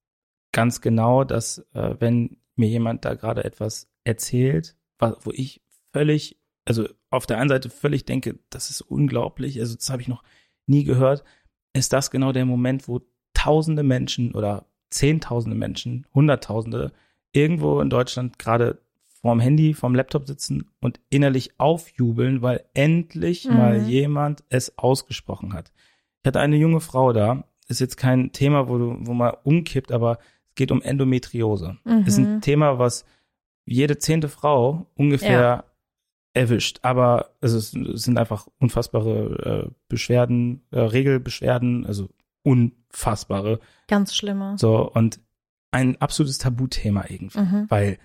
[0.53, 6.89] ganz genau, dass äh, wenn mir jemand da gerade etwas erzählt, wo ich völlig, also
[7.11, 10.23] auf der einen Seite völlig denke, das ist unglaublich, also das habe ich noch
[10.67, 11.25] nie gehört,
[11.73, 13.01] ist das genau der Moment, wo
[13.35, 16.93] tausende Menschen oder zehntausende Menschen, hunderttausende
[17.33, 18.79] irgendwo in Deutschland gerade
[19.21, 23.57] vorm Handy, vorm Laptop sitzen und innerlich aufjubeln, weil endlich Mhm.
[23.57, 25.73] mal jemand es ausgesprochen hat.
[26.23, 29.93] Ich hatte eine junge Frau da, ist jetzt kein Thema, wo, du, wo man umkippt,
[29.93, 30.19] aber
[30.49, 31.77] es geht um Endometriose.
[31.85, 32.03] Mhm.
[32.07, 33.05] Ist ein Thema, was
[33.65, 35.65] jede zehnte Frau ungefähr Ja.
[36.35, 36.81] Erwischt.
[36.83, 42.09] Aber also es, sind einfach unfassbare äh, Beschwerden, äh, Regelbeschwerden, also
[42.43, 43.61] unfassbare.
[43.89, 44.57] Ganz schlimmer.
[44.59, 45.21] So, und
[45.71, 47.41] ein absolutes Tabuthema irgendwie.
[47.41, 47.67] Mhm.
[47.69, 47.99] Weil,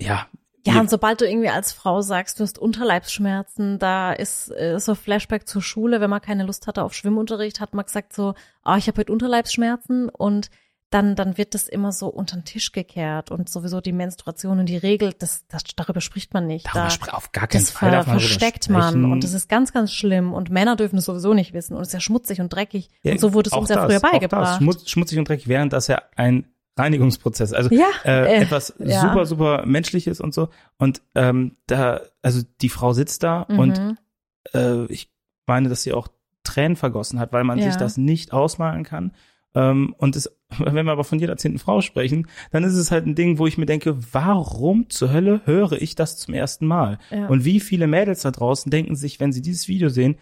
[0.00, 0.26] ja.
[0.66, 4.94] Ja, und sobald du irgendwie als Frau sagst, du hast Unterleibsschmerzen, da ist äh, so
[4.94, 8.76] Flashback zur Schule, wenn man keine Lust hatte auf Schwimmunterricht, hat man gesagt so, ah,
[8.76, 10.50] ich habe heute Unterleibsschmerzen und
[10.90, 14.66] dann, dann wird das immer so unter den Tisch gekehrt und sowieso die Menstruation und
[14.66, 16.66] die Regel, das, das darüber spricht man nicht.
[16.66, 19.32] darüber da, spre- auf gar keinen das Fall ver man darüber versteckt man und das
[19.32, 22.00] ist ganz, ganz schlimm und Männer dürfen es sowieso nicht wissen und es ist ja
[22.00, 24.58] schmutzig und dreckig Ja, und so wurde es uns ja das, früher auch Das, beigebracht.
[24.58, 26.46] schmutz, schmutzig und dreckig, während das ja ein
[26.78, 29.00] Reinigungsprozess, also ja, äh, äh, etwas ja.
[29.00, 30.48] super, super menschliches und so.
[30.78, 33.98] Und ähm, da, also die Frau sitzt da und Mhm.
[34.54, 35.10] äh, ich
[35.46, 36.08] meine, dass sie auch
[36.42, 37.64] Tränen vergossen hat, weil man Ja.
[37.66, 39.12] sich das nicht ausmalen kann.
[39.54, 43.06] Ähm, und es, wenn wir aber von jeder zehnten Frau sprechen, dann ist es halt
[43.06, 46.98] ein Ding, wo ich mir denke, warum zur Hölle höre ich das zum ersten Mal?
[47.10, 47.26] ja.
[47.28, 50.16] Und wie viele Mädels da draußen denken sich, wenn sie dieses Video sehen,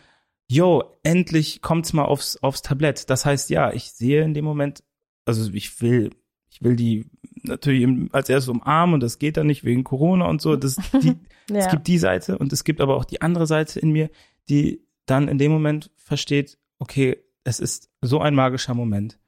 [0.49, 3.11] yo, endlich kommt's mal aufs, aufs Tablett.
[3.11, 4.83] Das heißt, ja, ich sehe in dem Moment,
[5.27, 6.11] also ich will,
[6.51, 7.11] ich will die
[7.43, 10.57] natürlich als erstes umarmen und das geht dann nicht wegen Corona und so.
[10.57, 11.17] Das, die,
[11.51, 11.71] es ja.
[11.71, 14.11] gibt die Seite und es gibt aber auch die andere Seite in mir,
[14.49, 19.19] die dann in dem Moment versteht, okay, es ist so ein magischer Moment.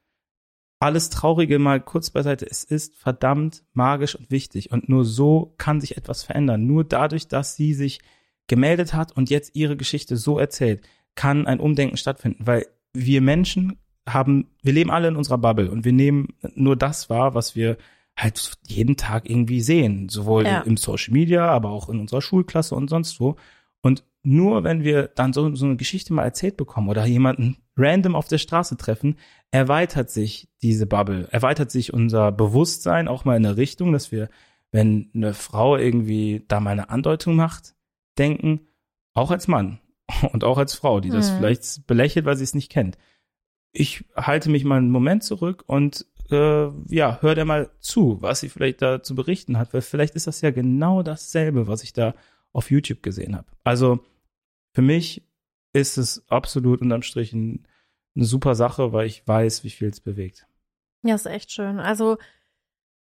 [0.79, 2.47] Alles Traurige mal kurz beiseite.
[2.51, 4.71] Es ist verdammt magisch und wichtig.
[4.73, 6.67] Und nur so kann sich etwas verändern.
[6.67, 8.01] Nur dadurch, dass sie sich
[8.47, 12.47] gemeldet hat und jetzt ihre Geschichte so erzählt, kann ein Umdenken stattfinden.
[12.47, 13.79] Weil wir Menschen
[14.09, 17.77] haben, wir leben alle in unserer Bubble und wir nehmen nur das wahr, was wir
[18.17, 20.09] halt jeden Tag irgendwie sehen.
[20.09, 20.61] Sowohl Ja.
[20.63, 23.37] im Social Media, aber auch in unserer Schulklasse und sonst wo.
[24.23, 28.29] Nur wenn wir dann so, so eine Geschichte mal erzählt bekommen oder jemanden random auf
[28.29, 29.17] der Straße treffen,
[29.51, 34.29] erweitert sich diese Bubble, erweitert sich unser Bewusstsein auch mal in eine Richtung, dass wir,
[34.73, 37.75] wenn eine Frau irgendwie da mal eine Andeutung macht,
[38.19, 38.61] denken,
[39.15, 39.81] auch als Mann
[40.33, 41.37] und auch als Frau, die das Mhm.
[41.37, 42.99] vielleicht belächelt, weil sie es nicht kennt.
[43.73, 48.41] Ich halte mich mal einen Moment zurück und äh, ja, hör dir mal zu, was
[48.41, 51.93] sie vielleicht da zu berichten hat, weil vielleicht ist das ja genau dasselbe, was ich
[51.93, 52.15] da
[52.53, 53.49] auf YouTube gesehen habe.
[53.65, 54.05] Also
[54.75, 55.23] für mich
[55.73, 57.67] ist es absolut unterm Strich ein,
[58.17, 60.47] eine super Sache, weil ich weiß, wie viel es bewegt.
[61.03, 61.79] Ja, ist echt schön.
[61.79, 62.19] Also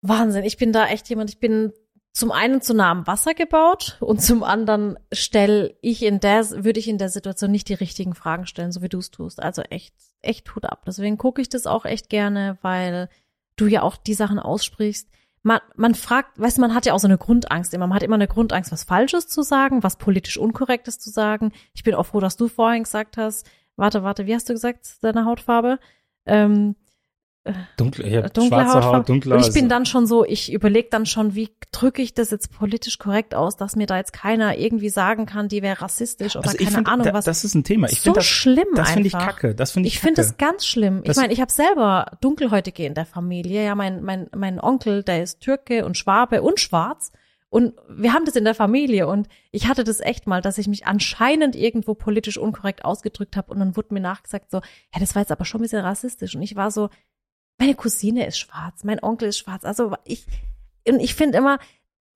[0.01, 0.43] Wahnsinn.
[0.43, 1.73] Ich bin da echt jemand, ich bin
[2.13, 6.79] zum einen zu nah am Wasser gebaut und zum anderen stelle ich in der, würde
[6.79, 9.41] ich in der Situation nicht die richtigen Fragen stellen, so wie du es tust.
[9.41, 10.83] Also echt, echt Hut ab.
[10.87, 13.09] Deswegen gucke ich das auch echt gerne, weil
[13.55, 15.09] du ja auch die Sachen aussprichst.
[15.43, 17.87] Man, man fragt, weißt du, man hat ja auch so eine Grundangst immer.
[17.87, 21.51] Man hat immer eine Grundangst, was Falsches zu sagen, was politisch Unkorrektes zu sagen.
[21.73, 25.01] Ich bin auch froh, dass du vorhin gesagt hast, warte, warte, wie hast du gesagt,
[25.01, 25.79] deine Hautfarbe?
[26.25, 26.75] Ähm,
[27.77, 28.97] Dunkel, ich hab dunkle schwarze Hautfarbe.
[28.97, 29.35] Haut, dunkler.
[29.35, 32.51] Und ich bin dann schon so, ich überlege dann schon, wie drücke ich das jetzt
[32.51, 36.47] politisch korrekt aus, dass mir da jetzt keiner irgendwie sagen kann, die wäre rassistisch oder
[36.47, 37.25] also ich keine find, Ahnung da, was.
[37.25, 37.87] Das ist ein Thema.
[37.89, 39.55] Ich so finde das, schlimm das finde ich kacke.
[39.55, 41.03] Das finde ich, Ich finde es ganz schlimm.
[41.03, 43.63] Das- ich meine, ich habe selber Dunkelhäutige in der Familie.
[43.65, 47.11] Ja, mein, mein, mein Onkel, der ist Türke und Schwabe und schwarz.
[47.49, 49.07] Und wir haben das in der Familie.
[49.07, 53.51] Und ich hatte das echt mal, dass ich mich anscheinend irgendwo politisch unkorrekt ausgedrückt habe.
[53.53, 56.35] Und dann wurde mir nachgesagt so, ja, das war jetzt aber schon ein bisschen rassistisch.
[56.35, 56.89] Und ich war so,
[57.59, 59.65] meine Cousine ist schwarz, mein Onkel ist schwarz.
[59.65, 60.25] Also ich,
[60.87, 61.59] und ich finde immer,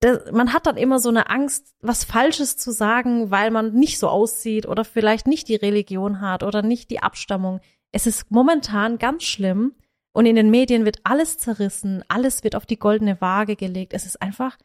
[0.00, 3.98] das, man hat dann immer so eine Angst, was Falsches zu sagen, weil man nicht
[3.98, 7.60] so aussieht oder vielleicht nicht die Religion hat oder nicht die Abstammung.
[7.92, 9.74] Es ist momentan ganz schlimm
[10.12, 13.94] und in den Medien wird alles zerrissen, alles wird auf die goldene Waage gelegt.
[13.94, 14.58] Es ist einfach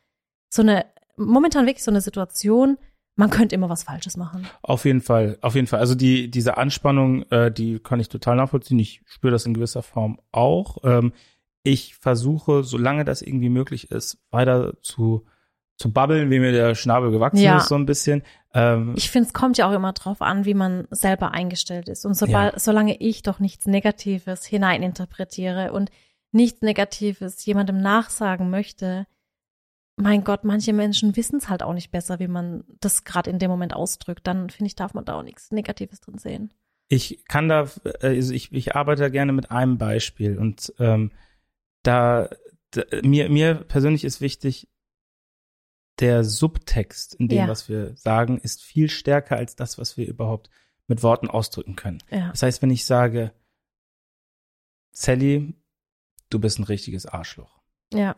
[0.49, 0.85] so eine,
[1.17, 2.77] momentan wirklich so eine Situation,
[3.17, 4.47] man könnte immer was Falsches machen.
[4.61, 5.79] Auf jeden Fall, auf jeden Fall.
[5.79, 8.79] Also die diese Anspannung, äh, die kann ich total nachvollziehen.
[8.79, 10.77] Ich spüre das in gewisser Form auch.
[10.83, 11.11] Ähm,
[11.63, 15.25] ich versuche, solange das irgendwie möglich ist, weiter zu
[15.79, 17.57] zu babbeln, wie mir der Schnabel gewachsen Ja.
[17.57, 18.23] ist, so ein bisschen.
[18.55, 22.03] Ähm, Ich finde, es kommt ja auch immer drauf an, wie man selber eingestellt ist.
[22.03, 25.91] Und sobald, solange ich doch nichts Negatives hineininterpretiere und
[26.31, 29.05] nichts Negatives jemandem nachsagen möchte,
[29.97, 33.39] mein Gott, manche Menschen wissen es halt auch nicht besser, wie man das gerade in
[33.39, 34.25] dem Moment ausdrückt.
[34.27, 36.53] Dann finde ich, darf man da auch nichts Negatives drin sehen.
[36.87, 41.11] Ich kann da, äh, also ich, ich arbeite da gerne mit einem Beispiel und ähm,
[41.83, 42.29] da,
[42.71, 44.69] da mir, mir persönlich ist wichtig,
[45.99, 47.47] der Subtext in dem, Ja.
[47.47, 50.49] was wir sagen, ist viel stärker als das, was wir überhaupt
[50.85, 52.03] mit Worten ausdrücken können.
[52.11, 52.29] Ja.
[52.29, 53.33] Das heißt, wenn ich sage,
[54.91, 55.55] Sally,
[56.29, 57.59] du bist ein richtiges Arschloch.
[57.93, 58.15] Ja.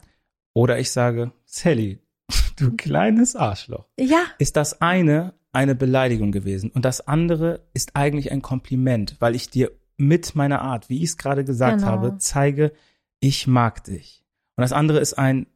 [0.54, 2.00] Oder ich sage, Sally,
[2.58, 4.24] du kleines Arschloch Ja.
[4.38, 9.50] ist das eine eine Beleidigung gewesen und das andere ist eigentlich ein Kompliment, weil ich
[9.50, 11.92] dir mit meiner Art, wie ich es gerade gesagt Genau.
[11.92, 12.72] habe, zeige,
[13.20, 14.24] ich mag dich.
[14.56, 15.48] Und das andere ist ein,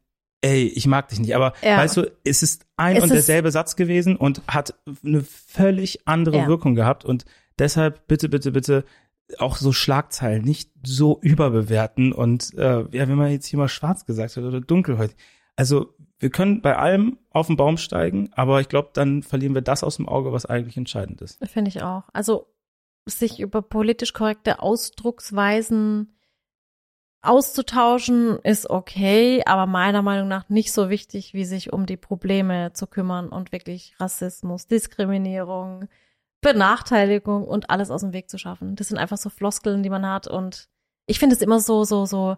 [0.42, 1.36] ey, ich mag dich nicht.
[1.36, 1.78] Aber Ja.
[1.78, 4.74] weißt du, es ist ein Es und derselbe Satz gewesen und hat
[5.06, 6.48] eine völlig andere Ja.
[6.48, 7.24] Wirkung gehabt und
[7.60, 8.86] deshalb bitte, bitte, bitte
[9.38, 14.06] auch so Schlagzeilen nicht so überbewerten und äh, ja, wenn man jetzt hier mal schwarz
[14.06, 15.18] gesagt hat oder dunkelhäutig.
[15.56, 19.62] Also wir können bei allem auf den Baum steigen, aber ich glaube, dann verlieren wir
[19.62, 21.46] das aus dem Auge, was eigentlich entscheidend ist.
[21.48, 22.04] Finde ich auch.
[22.14, 22.48] Also
[23.06, 26.14] sich über politisch korrekte Ausdrucksweisen
[27.22, 32.74] auszutauschen ist okay, aber meiner Meinung nach nicht so wichtig, wie sich um die Probleme
[32.74, 35.88] zu kümmern und wirklich Rassismus, Diskriminierung,
[36.44, 38.76] Benachteiligung und alles aus dem Weg zu schaffen.
[38.76, 40.70] Das sind einfach so Floskeln, die man hat und
[41.08, 42.38] ich finde es immer so, so, so,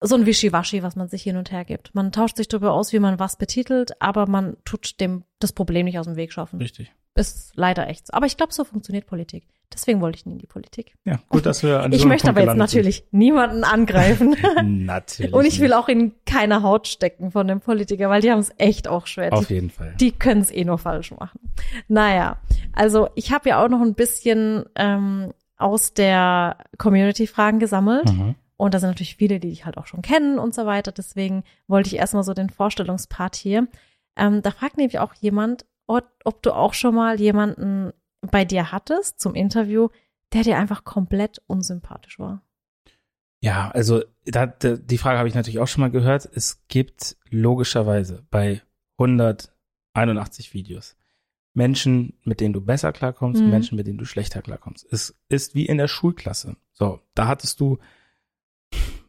[0.00, 1.94] so ein Wischiwaschi, was man sich hin und her gibt.
[1.94, 5.86] Man tauscht sich darüber aus, wie man was betitelt, aber man tut dem das Problem
[5.86, 6.58] nicht aus dem Weg schaffen.
[6.58, 6.92] Richtig.
[7.14, 8.12] Ist leider echt so.
[8.12, 9.48] Aber ich glaube, so funktioniert Politik.
[9.72, 10.94] Deswegen wollte ich nie in die Politik.
[11.04, 12.78] Ja, gut, dass wir an Ich möchte Punkt aber jetzt gelandet sind.
[12.78, 14.36] natürlich niemanden angreifen.
[14.86, 15.32] Natürlich.
[15.32, 18.52] Und ich will auch in keiner Haut stecken von dem Politiker, weil die haben es
[18.58, 19.32] echt auch schwer.
[19.32, 19.94] Auf jeden Fall.
[20.00, 21.52] die können es eh nur falsch machen.
[21.86, 22.38] Naja,
[22.72, 28.10] also ich habe ja auch noch ein bisschen ähm, aus der Community-Fragen gesammelt.
[28.12, 28.34] Mhm.
[28.56, 30.90] Und da sind natürlich viele, die dich halt auch schon kennen und so weiter.
[30.90, 33.68] Deswegen wollte ich erstmal so den Vorstellungspart hier.
[34.16, 37.92] Ähm, da fragt nämlich auch jemand, ob, ob du auch schon mal jemanden
[38.30, 39.88] bei dir hattest zum Interview,
[40.32, 42.42] der dir einfach komplett unsympathisch war.
[43.40, 46.28] Ja, also da, da, die Frage habe ich natürlich auch schon mal gehört.
[46.32, 48.62] Es gibt logischerweise bei
[48.98, 50.96] 181 Videos
[51.54, 53.50] Menschen, mit denen du besser klarkommst, Mhm.
[53.50, 54.86] Menschen, mit denen du schlechter klarkommst.
[54.92, 56.56] Es ist wie in der Schulklasse.
[56.72, 57.78] So, da hattest du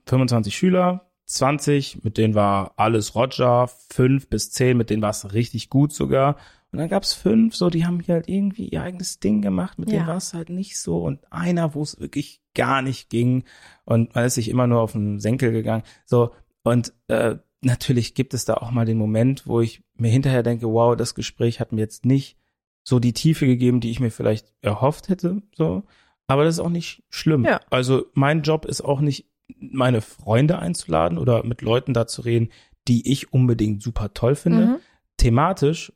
[0.08, 5.34] 25 Schüler, 20, mit denen war alles Roger, 5 bis 10, mit denen war es
[5.34, 6.38] richtig gut sogar.
[6.72, 9.90] Und dann gab's fünf, so, die haben hier halt irgendwie ihr eigenes Ding gemacht, mit
[9.90, 10.08] denen Ja.
[10.08, 10.98] war es halt nicht so.
[11.04, 13.44] Und einer, wo es wirklich gar nicht ging.
[13.86, 15.84] Und man ist sich immer nur auf den Senkel gegangen.
[16.06, 16.32] So,
[16.64, 20.68] und äh, natürlich gibt es da auch mal den Moment, wo ich mir hinterher denke,
[20.68, 22.38] wow, das Gespräch hat mir jetzt nicht
[22.84, 25.42] so die Tiefe gegeben, die ich mir vielleicht erhofft hätte.
[25.56, 25.84] So,
[26.28, 27.46] aber das ist auch nicht schlimm.
[27.46, 27.62] Ja.
[27.72, 29.26] Also mein Job ist auch nicht,
[29.60, 32.50] meine Freunde einzuladen oder mit Leuten da zu reden,
[32.88, 34.66] die ich unbedingt super toll finde.
[34.66, 34.76] Mhm.
[35.18, 35.92] Thematisch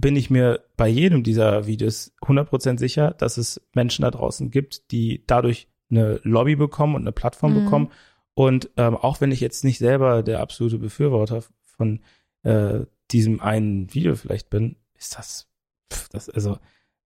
[0.00, 4.90] bin ich mir bei jedem dieser Videos 100% sicher, dass es Menschen da draußen gibt,
[4.92, 7.64] die dadurch eine Lobby bekommen und eine Plattform Mhm.
[7.64, 7.92] bekommen.
[8.34, 12.00] Und ähm, auch wenn ich jetzt nicht selber der absolute Befürworter von
[12.44, 12.80] äh,
[13.10, 15.48] diesem einen Video vielleicht bin, ist das,
[15.92, 16.58] pff, das also,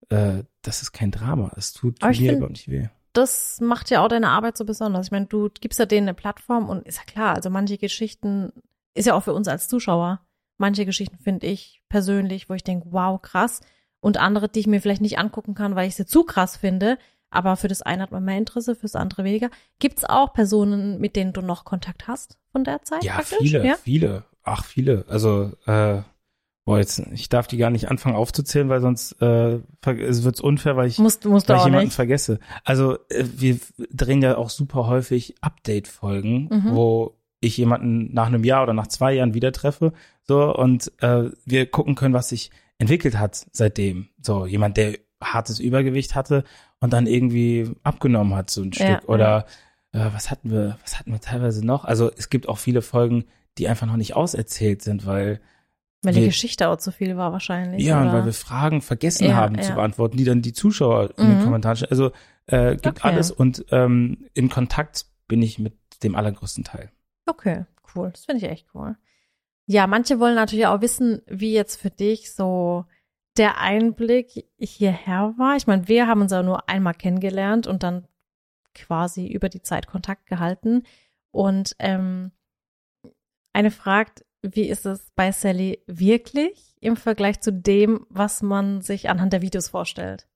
[0.09, 1.51] äh, das ist kein Drama.
[1.55, 2.87] Es tut Aber mir überhaupt nicht weh.
[3.13, 5.05] das macht ja auch deine Arbeit so besonders.
[5.07, 8.51] Ich meine, du gibst ja denen eine Plattform und ist ja klar, also manche Geschichten
[8.93, 10.19] ist ja auch für uns als Zuschauer.
[10.61, 13.61] Manche Geschichten finde ich persönlich, wo ich denke, wow, krass.
[13.99, 16.97] Und andere, die ich mir vielleicht nicht angucken kann, weil ich sie zu krass finde.
[17.31, 19.49] Aber für das eine hat man mehr Interesse, fürs andere weniger.
[19.79, 23.03] Gibt's auch Personen, mit denen du noch Kontakt hast von der Zeit?
[23.03, 23.37] Ja, praktisch?
[23.39, 23.75] viele, Ja?
[23.81, 24.23] viele.
[24.43, 25.05] Ach, viele.
[25.07, 26.01] Also, äh,
[26.65, 30.75] boah, jetzt, ich darf die gar nicht anfangen aufzuzählen, weil sonst äh, es wird's unfair,
[30.75, 31.95] weil ich, Musst, musst weil ich jemanden nicht.
[31.95, 32.39] vergesse.
[32.65, 33.59] Also, äh, wir
[33.91, 36.75] drehen ja auch super häufig Update-Folgen, Mhm.
[36.75, 39.91] wo ich jemanden nach einem Jahr oder nach zwei Jahren wieder treffe,
[40.23, 44.07] so, und äh, wir gucken können, was sich entwickelt hat seitdem.
[44.21, 46.43] So, jemand, der hartes Übergewicht hatte
[46.79, 49.09] und dann irgendwie abgenommen hat, so ein Ja, Stück.
[49.09, 49.45] Oder
[49.91, 51.83] äh, was hatten wir, was hatten wir teilweise noch?
[51.85, 53.25] Also es gibt auch viele Folgen,
[53.57, 55.41] die einfach noch nicht auserzählt sind, weil
[56.03, 57.83] Weil die wir- Geschichte auch zu viel war wahrscheinlich.
[57.83, 58.19] ja, und oder?
[58.19, 59.61] weil wir Fragen vergessen Ja, haben ja.
[59.61, 61.43] zu beantworten, die dann die Zuschauer in den Mhm.
[61.43, 61.91] Kommentaren stellen.
[61.91, 62.11] Also
[62.47, 63.07] äh, gibt Okay.
[63.07, 65.73] alles und ähm, in Kontakt bin ich mit
[66.03, 66.89] dem allergrößten Teil.
[67.25, 68.09] Okay, cool.
[68.11, 68.95] Das finde ich echt cool.
[69.67, 72.85] Ja, manche wollen natürlich auch wissen, wie jetzt für dich so
[73.37, 75.55] der Einblick hierher war.
[75.55, 78.07] Ich meine, wir haben uns ja nur einmal kennengelernt und dann
[78.73, 80.83] quasi über die Zeit Kontakt gehalten.
[81.31, 82.31] Und ähm,
[83.53, 89.09] eine fragt, wie ist es bei Sally wirklich im Vergleich zu dem, was man sich
[89.09, 90.27] anhand der Videos vorstellt?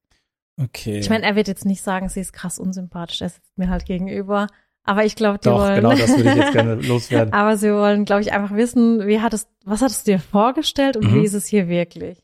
[0.58, 1.00] Okay.
[1.00, 3.86] Ich meine, er wird jetzt nicht sagen, sie ist krass unsympathisch, er sitzt mir halt
[3.86, 4.48] gegenüber.
[4.88, 5.76] Aber ich glaube, die Doch, wollen.
[5.76, 7.34] genau das würde ich jetzt gerne loswerden.
[7.34, 11.12] Aber sie wollen, glaube ich, einfach wissen, wie hattest, was hattest du dir vorgestellt und
[11.12, 11.16] Mhm.
[11.22, 12.20] wie ist es hier wirklich?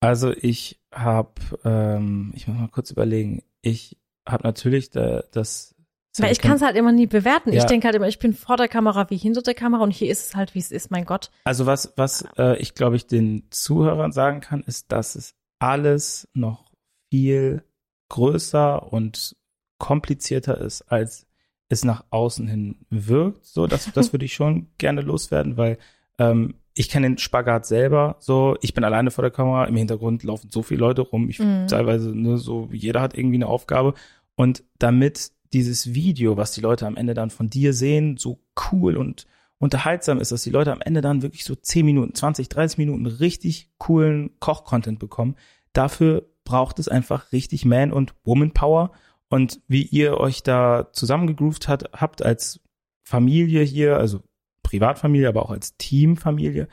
[0.00, 1.32] Also ich habe,
[1.64, 3.96] ähm, ich muss mal kurz überlegen, ich
[4.28, 5.74] habe natürlich da, das
[6.18, 7.50] Weil ich kann es halt immer nie bewerten.
[7.50, 7.66] Ich Ja.
[7.66, 10.26] denke halt immer, ich bin vor der Kamera wie hinter der Kamera und hier ist
[10.30, 11.30] es halt, wie es ist, mein Gott.
[11.44, 16.28] Also was, was äh, ich glaube ich den Zuhörern sagen kann, ist, dass es alles
[16.34, 16.72] noch
[17.12, 17.62] viel
[18.08, 19.36] größer und
[19.78, 21.26] komplizierter ist, als
[21.70, 23.46] es nach außen hin wirkt.
[23.46, 25.78] So, das, das würde ich schon gerne loswerden, weil
[26.18, 28.16] ähm, ich kenne den Spagat selber.
[28.20, 31.28] So, ich bin alleine vor der Kamera, im Hintergrund laufen so viele Leute rum.
[31.30, 31.66] Ich Mhm.
[31.68, 33.94] teilweise ne, so, jeder hat irgendwie eine Aufgabe.
[34.36, 38.38] Und damit dieses Video, was die Leute am Ende dann von dir sehen, so
[38.70, 39.26] cool und
[39.58, 43.06] unterhaltsam ist, dass die Leute am Ende dann wirklich so 10 Minuten, 20, 30 Minuten
[43.06, 45.36] richtig coolen Koch-Content bekommen.
[45.72, 48.92] Dafür braucht es einfach richtig Man- und Woman-Power.
[49.30, 52.60] Und wie ihr euch da zusammengegroovt hat, habt als
[53.04, 54.22] Familie hier, also
[54.62, 56.68] Privatfamilie, aber auch als Teamfamilie,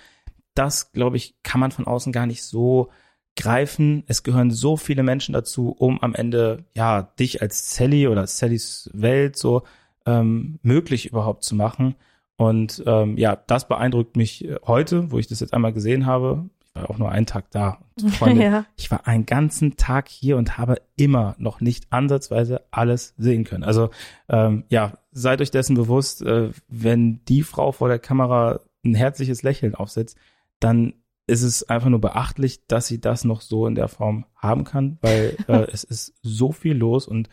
[0.56, 2.90] das, glaube ich, kann man von außen gar nicht so
[3.36, 4.04] greifen.
[4.08, 8.90] Es gehören so viele Menschen dazu, um am Ende, ja, dich als Sally oder Sallys
[8.94, 9.64] Welt so
[10.08, 11.96] ähm, möglich überhaupt zu machen.
[12.38, 16.50] Und ähm, ja, das beeindruckt mich äh, heute, wo ich das jetzt einmal gesehen habe.
[16.82, 17.80] War auch nur einen Tag da.
[18.02, 18.66] Und Freunde, ja.
[18.76, 23.64] ich war einen ganzen Tag hier und habe immer noch nicht ansatzweise alles sehen können.
[23.64, 23.90] Also
[24.30, 29.42] ähm, ja, seid euch dessen bewusst, äh, wenn die Frau vor der Kamera ein herzliches
[29.42, 30.16] Lächeln aufsetzt,
[30.60, 30.94] dann
[31.26, 34.98] ist es einfach nur beachtlich, dass sie das noch so in der Form haben kann,
[35.02, 37.30] weil äh, es ist so viel los und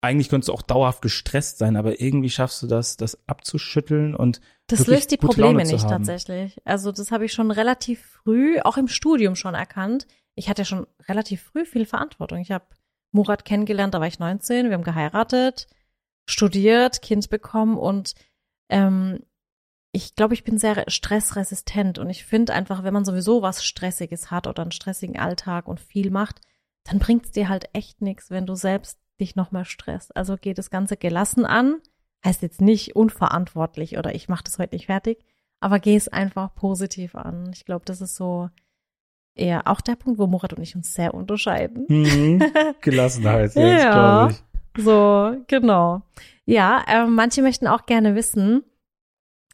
[0.00, 4.40] eigentlich könntest du auch dauerhaft gestresst sein, aber irgendwie schaffst du das, das abzuschütteln und
[4.66, 6.58] Das löst die Probleme nicht tatsächlich.
[6.64, 10.06] Also das habe ich schon relativ früh, auch im Studium schon erkannt.
[10.34, 12.38] Ich hatte schon relativ früh viel Verantwortung.
[12.38, 12.64] Ich habe
[13.12, 15.66] Murat kennengelernt, da war ich 19, wir haben geheiratet,
[16.26, 18.14] studiert, Kind bekommen und
[18.68, 19.20] ähm,
[19.92, 24.30] ich glaube, ich bin sehr stressresistent und ich finde einfach, wenn man sowieso was Stressiges
[24.30, 26.40] hat oder einen stressigen Alltag und viel macht,
[26.84, 30.16] dann bringt es dir halt echt nichts, wenn du selbst dich nochmal stresst.
[30.16, 31.76] Also geht das Ganze gelassen an,
[32.24, 35.24] heißt jetzt nicht unverantwortlich oder ich mache das heute nicht fertig,
[35.60, 37.50] aber geh es einfach positiv an.
[37.54, 38.48] Ich glaube, das ist so
[39.34, 41.84] eher auch der Punkt, wo Murat und ich uns sehr unterscheiden.
[41.88, 42.42] Mhm.
[42.80, 43.92] Gelassenheit, Ja.
[43.92, 44.84] glaube ich.
[44.84, 46.02] So, genau.
[46.46, 48.62] Ja, ähm, manche möchten auch gerne wissen,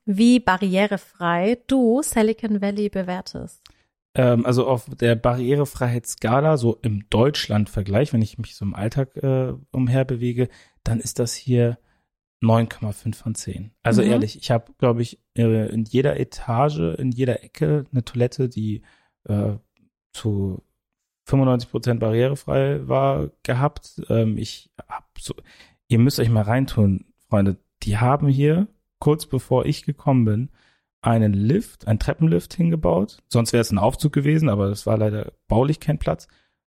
[0.04, 3.62] wie barrierefrei du Silicon Valley bewertest.
[4.16, 9.52] Ähm, also auf der Barrierefreiheitsskala, so im Deutschland-Vergleich, wenn ich mich so im Alltag äh,
[9.72, 10.48] umher bewege,
[10.84, 11.78] dann ist das hier
[12.42, 13.72] 9,5 von 10.
[13.82, 14.08] Also Mhm.
[14.08, 18.82] ehrlich, ich habe, glaube ich, äh, in jeder Etage, in jeder Ecke eine Toilette, die
[19.24, 19.54] äh,
[20.12, 20.62] zu
[21.24, 24.00] 95 Prozent barrierefrei war, gehabt.
[24.08, 25.34] Ähm, ich hab so,
[25.88, 27.58] ihr müsst euch mal reintun, Freunde.
[27.82, 30.50] Die haben hier, kurz bevor ich gekommen bin,
[31.06, 33.22] einen Lift, einen Treppenlift hingebaut.
[33.28, 36.26] Sonst wäre es ein Aufzug gewesen, aber das war leider baulich kein Platz.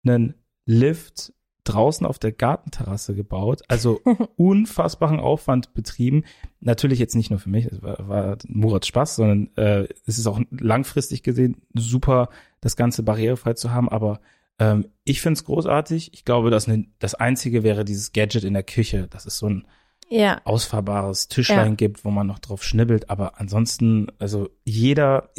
[0.04, 0.34] Einen
[0.66, 1.32] Lift
[1.64, 3.62] draußen auf der Gartenterrasse gebaut.
[3.68, 4.02] Also
[4.36, 6.24] unfassbaren Aufwand betrieben.
[6.60, 10.26] Natürlich jetzt nicht nur für mich, es war, war Murats Spaß, sondern äh, es ist
[10.26, 12.28] auch langfristig gesehen super,
[12.60, 13.88] das Ganze barrierefrei zu haben.
[13.88, 14.20] Aber
[14.58, 16.12] ähm, ich finde es großartig.
[16.12, 19.08] Ich glaube, dass ne, das Einzige wäre dieses Gadget in der Küche.
[19.08, 19.66] Das ist so ein
[20.10, 20.40] Ja.
[20.44, 21.74] ausfahrbares Tischlein Ja.
[21.74, 23.10] gibt, wo man noch drauf schnibbelt.
[23.10, 25.30] Aber ansonsten, also jeder,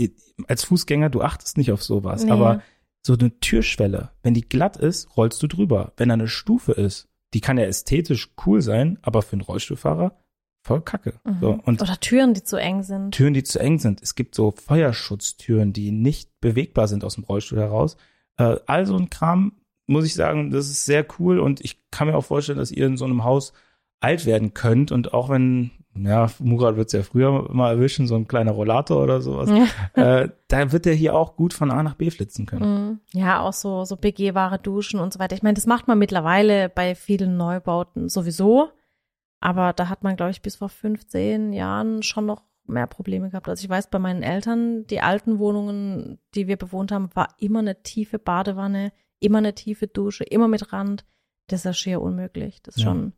[0.48, 2.24] als Fußgänger, du achtest nicht auf sowas.
[2.24, 2.32] Nee.
[2.32, 2.62] Aber
[3.02, 5.94] so eine Türschwelle, wenn die glatt ist, rollst du drüber.
[5.98, 10.18] Wenn da eine Stufe ist, die kann ja ästhetisch cool sein, aber für einen Rollstuhlfahrer
[10.62, 11.14] voll kacke.
[11.24, 11.38] Mhm.
[11.40, 13.12] So, und Oder Türen, die zu eng sind.
[13.14, 14.02] Türen, die zu eng sind.
[14.02, 17.98] Es gibt so Feuerschutztüren, die nicht bewegbar sind aus dem Rollstuhl heraus.
[18.38, 19.54] Äh, all so ein Kram,
[19.88, 22.86] muss ich sagen, das ist sehr cool und ich kann mir auch vorstellen, dass ihr
[22.86, 23.54] in so einem Haus
[24.00, 28.28] alt werden könnt und auch wenn, ja, Murat wird's ja früher mal erwischen, so ein
[28.28, 29.50] kleiner Rollator oder sowas,
[29.93, 32.86] äh, da wird er hier auch gut von A nach B flitzen können.
[32.88, 33.00] Mhm.
[33.20, 35.36] Ja, auch so, so begehbare Duschen und so weiter.
[35.36, 38.70] Ich meine, das macht man mittlerweile bei vielen Neubauten sowieso.
[39.41, 43.47] Aber da hat man, glaube ich, bis vor 15 Jahren schon noch mehr Probleme gehabt.
[43.47, 47.60] Also ich weiß, bei meinen Eltern, die alten Wohnungen, die wir bewohnt haben, war immer
[47.60, 51.06] eine tiefe Badewanne, immer eine tiefe Dusche, immer mit Rand.
[51.47, 52.62] Das ist ja schier unmöglich.
[52.64, 52.89] Das ist Ja.
[52.89, 53.14] schon.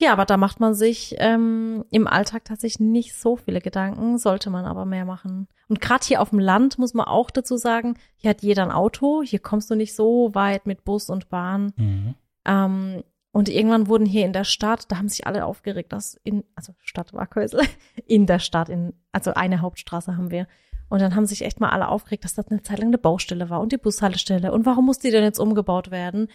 [0.00, 4.48] Ja, aber da macht man sich ähm, im Alltag tatsächlich nicht so viele Gedanken, sollte
[4.48, 5.48] man aber mehr machen.
[5.68, 8.70] Und gerade hier auf dem Land muss man auch dazu sagen, hier hat jeder ein
[8.70, 11.72] Auto, hier kommst du nicht so weit mit Bus und Bahn.
[11.76, 12.14] Mhm.
[12.44, 16.44] Ähm, und irgendwann wurden hier in der Stadt, da haben sich alle aufgeregt, dass in,
[16.54, 17.60] also Stadt Wackhäusl,
[18.06, 20.46] in der Stadt, in, also eine Hauptstraße haben wir.
[20.88, 23.50] Und dann haben sich echt mal alle aufgeregt, dass das eine Zeit lang eine Baustelle
[23.50, 24.52] war und die Bushaltestelle.
[24.52, 26.28] Und warum muss die denn jetzt umgebaut werden?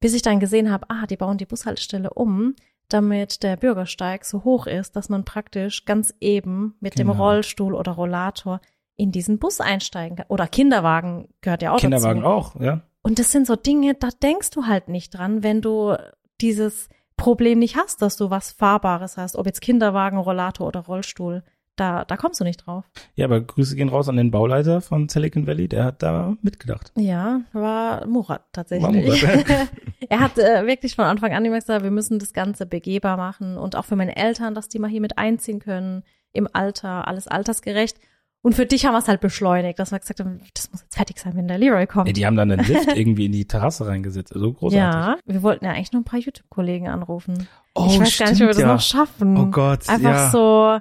[0.00, 2.54] Bis ich dann gesehen habe, ah, die bauen die Bushaltestelle um,
[2.88, 7.22] damit der Bürgersteig so hoch ist, dass man praktisch ganz eben mit dem Genau.
[7.22, 8.60] Rollstuhl oder Rollator
[8.96, 10.26] in diesen Bus einsteigen kann.
[10.28, 12.32] Oder Kinderwagen gehört ja auch Kinderwagen dazu.
[12.32, 12.82] auch, ja.
[13.02, 15.96] Und das sind so Dinge, da denkst du halt nicht dran, wenn du
[16.40, 21.42] dieses Problem nicht hast, dass du was Fahrbares hast, ob jetzt Kinderwagen, Rollator oder Rollstuhl.
[21.76, 22.84] Da, da kommst du nicht drauf.
[23.16, 26.92] Ja, aber Grüße gehen raus an den Bauleiter von Silicon Valley, der hat da mitgedacht.
[26.96, 28.84] Ja, war Murat tatsächlich.
[28.84, 29.68] War Murat.
[30.08, 33.74] er hat äh, wirklich von Anfang an gesagt, wir müssen das Ganze begehbar machen und
[33.74, 37.98] auch für meine Eltern, dass die mal hier mit einziehen können im Alter, alles altersgerecht.
[38.44, 40.96] Und für dich haben wir es halt beschleunigt, dass wir gesagt haben, das muss jetzt
[40.96, 42.08] fertig sein, wenn der Leroy kommt.
[42.08, 44.34] Ja, die haben dann einen Lift irgendwie in die Terrasse reingesetzt.
[44.34, 44.78] Also großartig.
[44.78, 47.48] Ja, wir wollten ja eigentlich noch ein paar YouTube-Kollegen anrufen.
[47.74, 48.74] Oh, ich weiß gar nicht, ob wir das stimmt, ja.
[48.74, 49.38] noch schaffen.
[49.38, 50.30] Oh Gott, Einfach ja.
[50.30, 50.78] so,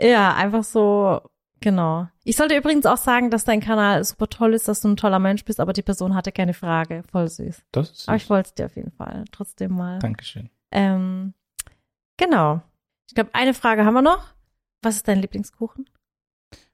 [0.00, 1.20] ja, einfach so,
[1.60, 2.08] genau.
[2.24, 5.18] Ich sollte übrigens auch sagen, dass dein Kanal super toll ist, dass du ein toller
[5.18, 7.02] Mensch bist, aber die Person hatte keine Frage.
[7.10, 7.62] Voll süß.
[7.72, 9.98] Das ist Aber ich wollte es dir auf jeden Fall trotzdem mal.
[9.98, 10.50] Dankeschön.
[10.70, 11.34] Ähm,
[12.16, 12.62] genau.
[13.08, 14.34] Ich glaube, eine Frage haben wir noch.
[14.82, 15.88] Was ist dein Lieblingskuchen?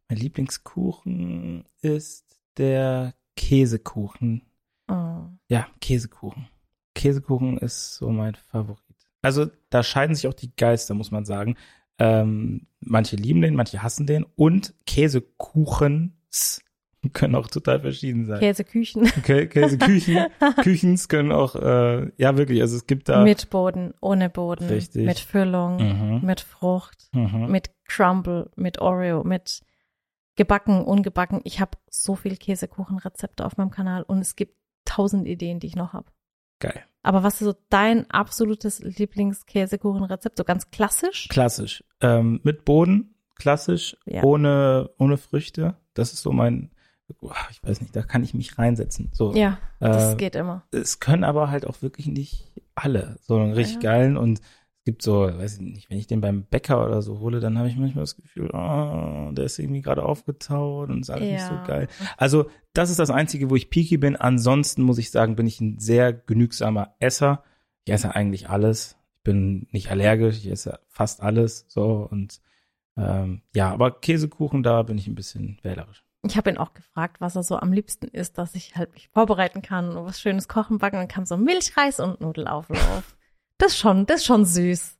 [0.08, 4.42] Mein Lieblingskuchen ist der Käsekuchen.
[4.88, 5.22] Oh.
[5.48, 6.48] Ja, Käsekuchen.
[6.94, 8.80] Käsekuchen ist so mein Favorit.
[9.22, 11.56] Also da scheiden sich auch die Geister, muss man sagen.
[11.98, 14.24] Ähm, manche lieben den, manche hassen den.
[14.36, 16.62] Und Käsekuchens
[17.12, 18.40] können auch total verschieden sein.
[18.40, 20.26] Käseküchen Kä Käseküchen,
[20.62, 23.22] Küchens können auch, äh, ja wirklich, also es gibt da.
[23.22, 25.04] mit Boden, ohne Boden, Richtig.
[25.06, 26.26] mit Füllung, Mhm.
[26.26, 27.08] mit Frucht.
[27.12, 27.50] Mhm.
[27.50, 29.60] mit Crumble, mit Oreo, mit
[30.36, 31.40] gebacken, ungebacken.
[31.44, 35.76] Ich habe so viel Käsekuchenrezepte auf meinem Kanal und es gibt tausend Ideen, die ich
[35.76, 36.06] noch habe.
[36.60, 36.82] Geil.
[37.04, 40.36] Aber was ist so dein absolutes Lieblingskäsekuchenrezept?
[40.38, 41.28] So ganz klassisch?
[41.28, 41.84] Klassisch.
[42.00, 44.22] Ähm, mit Boden, klassisch, Ja.
[44.24, 45.76] ohne, ohne Früchte.
[45.94, 46.70] Das ist so mein,
[47.20, 49.10] Boah, ich weiß nicht, da kann ich mich reinsetzen.
[49.12, 50.64] So, Ja, das äh, geht immer.
[50.70, 53.90] es können aber halt auch wirklich nicht alle so einen richtig Ja.
[53.90, 54.40] geilen und
[54.84, 57.68] gibt so, weiß ich nicht, wenn ich den beim Bäcker oder so hole, dann habe
[57.68, 61.54] ich manchmal das Gefühl, oh, der ist irgendwie gerade aufgetaut und ist alles nicht so
[61.54, 61.64] Ja.
[61.64, 61.88] geil.
[62.16, 64.16] Also das ist das Einzige, wo ich picky bin.
[64.16, 67.42] Ansonsten muss ich sagen, bin ich ein sehr genügsamer Esser.
[67.84, 68.96] Ich esse eigentlich alles.
[69.18, 72.40] Ich bin nicht allergisch, ich esse fast alles so und
[72.96, 76.04] ähm, ja, aber Käsekuchen, da bin ich ein bisschen wählerisch.
[76.26, 79.08] Ich habe ihn auch gefragt, was er so am liebsten isst, dass ich halt mich
[79.08, 80.96] vorbereiten kann und was Schönes kochen, backen.
[80.96, 83.16] Dann kam so Milchreis und Nudelauflauf.
[83.58, 84.98] Das ist schon, das ist schon süß.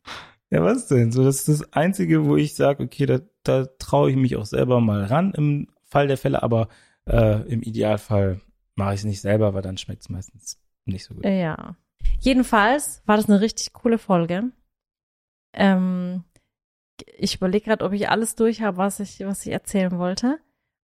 [0.51, 1.11] Ja, was denn?
[1.11, 4.47] So, das ist das Einzige, wo ich sage, okay, da, da traue ich mich auch
[4.47, 6.69] selber mal ran im Fall der Fälle, aber
[7.07, 8.41] äh, im Idealfall
[8.77, 11.25] mache ich es nicht selber, weil dann schmeckt es meistens nicht so gut.
[11.25, 11.77] Ja.
[12.21, 14.53] Jedenfalls war das eine richtig coole Folge.
[15.53, 16.25] Ähm,
[17.17, 20.39] ich überlege gerade, ob ich alles durch habe, was ich, was ich erzählen wollte.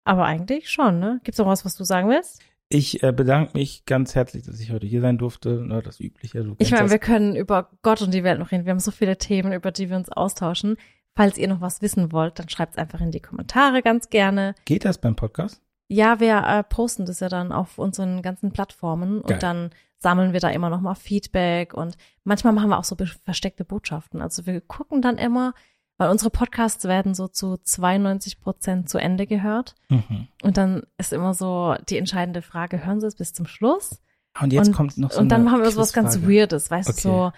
[0.03, 1.19] Aber eigentlich schon, ne?
[1.23, 2.41] Gibt's noch was, was du sagen willst?
[2.71, 5.65] Ich äh, bedanke mich ganz herzlich, dass ich heute hier sein durfte.
[5.65, 6.43] Ne, das Übliche.
[6.43, 6.91] Du Ich meine, das.
[6.91, 8.65] wir können über Gott und die Welt noch reden.
[8.65, 10.77] Wir haben so viele Themen, über die wir uns austauschen.
[11.15, 14.53] Falls ihr noch was wissen wollt, dann schreibt's einfach in die Kommentare ganz gerne.
[14.65, 15.61] Geht das beim Podcast?
[15.87, 19.33] Ja, wir äh, posten das ja dann auf unseren ganzen Plattformen Geil.
[19.33, 22.95] und dann sammeln wir da immer noch mal Feedback und manchmal machen wir auch so
[23.25, 24.21] versteckte Botschaften.
[24.21, 25.55] Also wir gucken dann immer,
[25.99, 29.75] weil unsere Podcasts werden so zu 92 Prozent zu Ende gehört.
[29.89, 30.29] Mhm.
[30.41, 34.01] Und dann ist immer so die entscheidende Frage, hören Sie es bis zum Schluss?
[34.41, 36.33] Und jetzt und, kommt noch so Und dann machen wir sowas ganz Quizfrage.
[36.33, 37.01] Weirdes, weißt Okay.
[37.01, 37.31] du, so,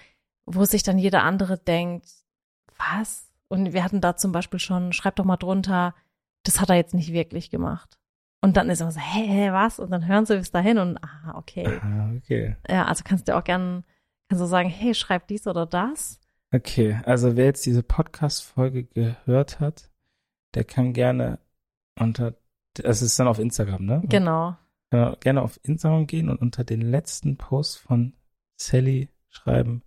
[0.46, 2.06] wo sich dann jeder andere denkt,
[2.78, 3.28] was?
[3.48, 5.94] Und wir hatten da zum Beispiel schon, schreib doch mal drunter,
[6.44, 7.98] das hat er jetzt nicht wirklich gemacht.
[8.42, 9.80] Und dann ist immer so, hä, hä, was?
[9.80, 11.80] Und dann hören sie bis dahin und, ah, okay.
[11.82, 12.56] Ah, okay.
[12.68, 13.82] Ja, also kannst du auch gern,
[14.28, 16.20] kannst du sagen, hey, schreib dies oder das.
[16.54, 19.90] Okay, also wer jetzt diese Podcast-Folge gehört hat,
[20.54, 21.38] der kann gerne
[21.98, 22.34] unter,
[22.74, 24.02] das ist dann auf Instagram, ne?
[24.06, 24.56] Genau.
[24.90, 28.12] Kann gerne auf Instagram gehen und unter den letzten Post von
[28.56, 29.82] Sally schreiben,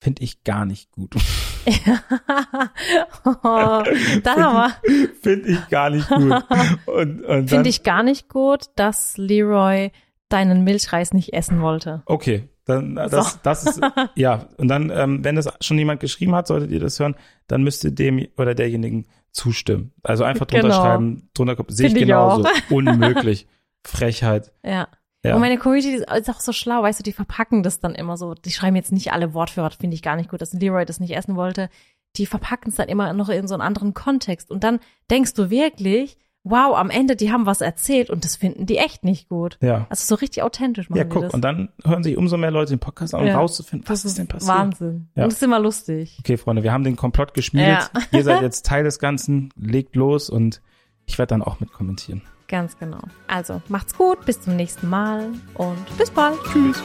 [0.00, 1.14] finde ich gar nicht gut.
[3.24, 3.82] oh,
[4.22, 5.14] da haben wir.
[5.22, 6.20] Finde ich gar nicht gut.
[6.86, 9.90] Und, und dann, Finde ich gar nicht gut, dass Leroy
[10.28, 12.02] deinen Milchreis nicht essen wollte.
[12.04, 13.38] Okay, dann das, So.
[13.42, 13.80] das ist
[14.14, 17.14] ja und dann, ähm, wenn das schon jemand geschrieben hat, solltet ihr das hören,
[17.46, 19.92] dann müsst ihr dem oder derjenigen zustimmen.
[20.02, 20.80] Also einfach drunter Genau.
[20.82, 22.46] schreiben, drunter sehe ich genauso.
[22.70, 23.46] Unmöglich.
[23.84, 24.52] Frechheit.
[24.64, 24.88] Ja.
[25.24, 25.34] Ja.
[25.34, 28.34] Und meine Community ist auch so schlau, weißt du, die verpacken das dann immer so.
[28.34, 30.84] Die schreiben jetzt nicht alle Wort für Wort, finde ich gar nicht gut, dass Leroy
[30.84, 31.70] das nicht essen wollte.
[32.16, 34.50] Die verpacken es dann immer noch in so einen anderen Kontext.
[34.50, 38.66] Und dann denkst du wirklich, wow, am Ende, die haben was erzählt und das finden
[38.66, 39.56] die echt nicht gut.
[39.62, 39.86] Ja.
[39.88, 41.34] Also so richtig authentisch machen Ja, guck, das.
[41.34, 43.36] und dann hören sich umso mehr Leute den Podcast an, um Ja.
[43.38, 44.54] rauszufinden, was das ist denn passiert.
[44.56, 45.08] Wahnsinn.
[45.16, 45.24] Ja.
[45.24, 46.16] Und das ist immer lustig.
[46.20, 47.90] Okay, Freunde, wir haben den Komplott geschmiedet.
[47.94, 48.00] Ja.
[48.12, 49.48] Ihr seid jetzt Teil des Ganzen.
[49.56, 50.60] Legt los und
[51.06, 52.22] ich werde dann auch mit kommentieren.
[52.46, 53.00] Ganz genau.
[53.26, 56.36] Also macht's gut, bis zum nächsten Mal und bis bald.
[56.52, 56.82] Tschüss.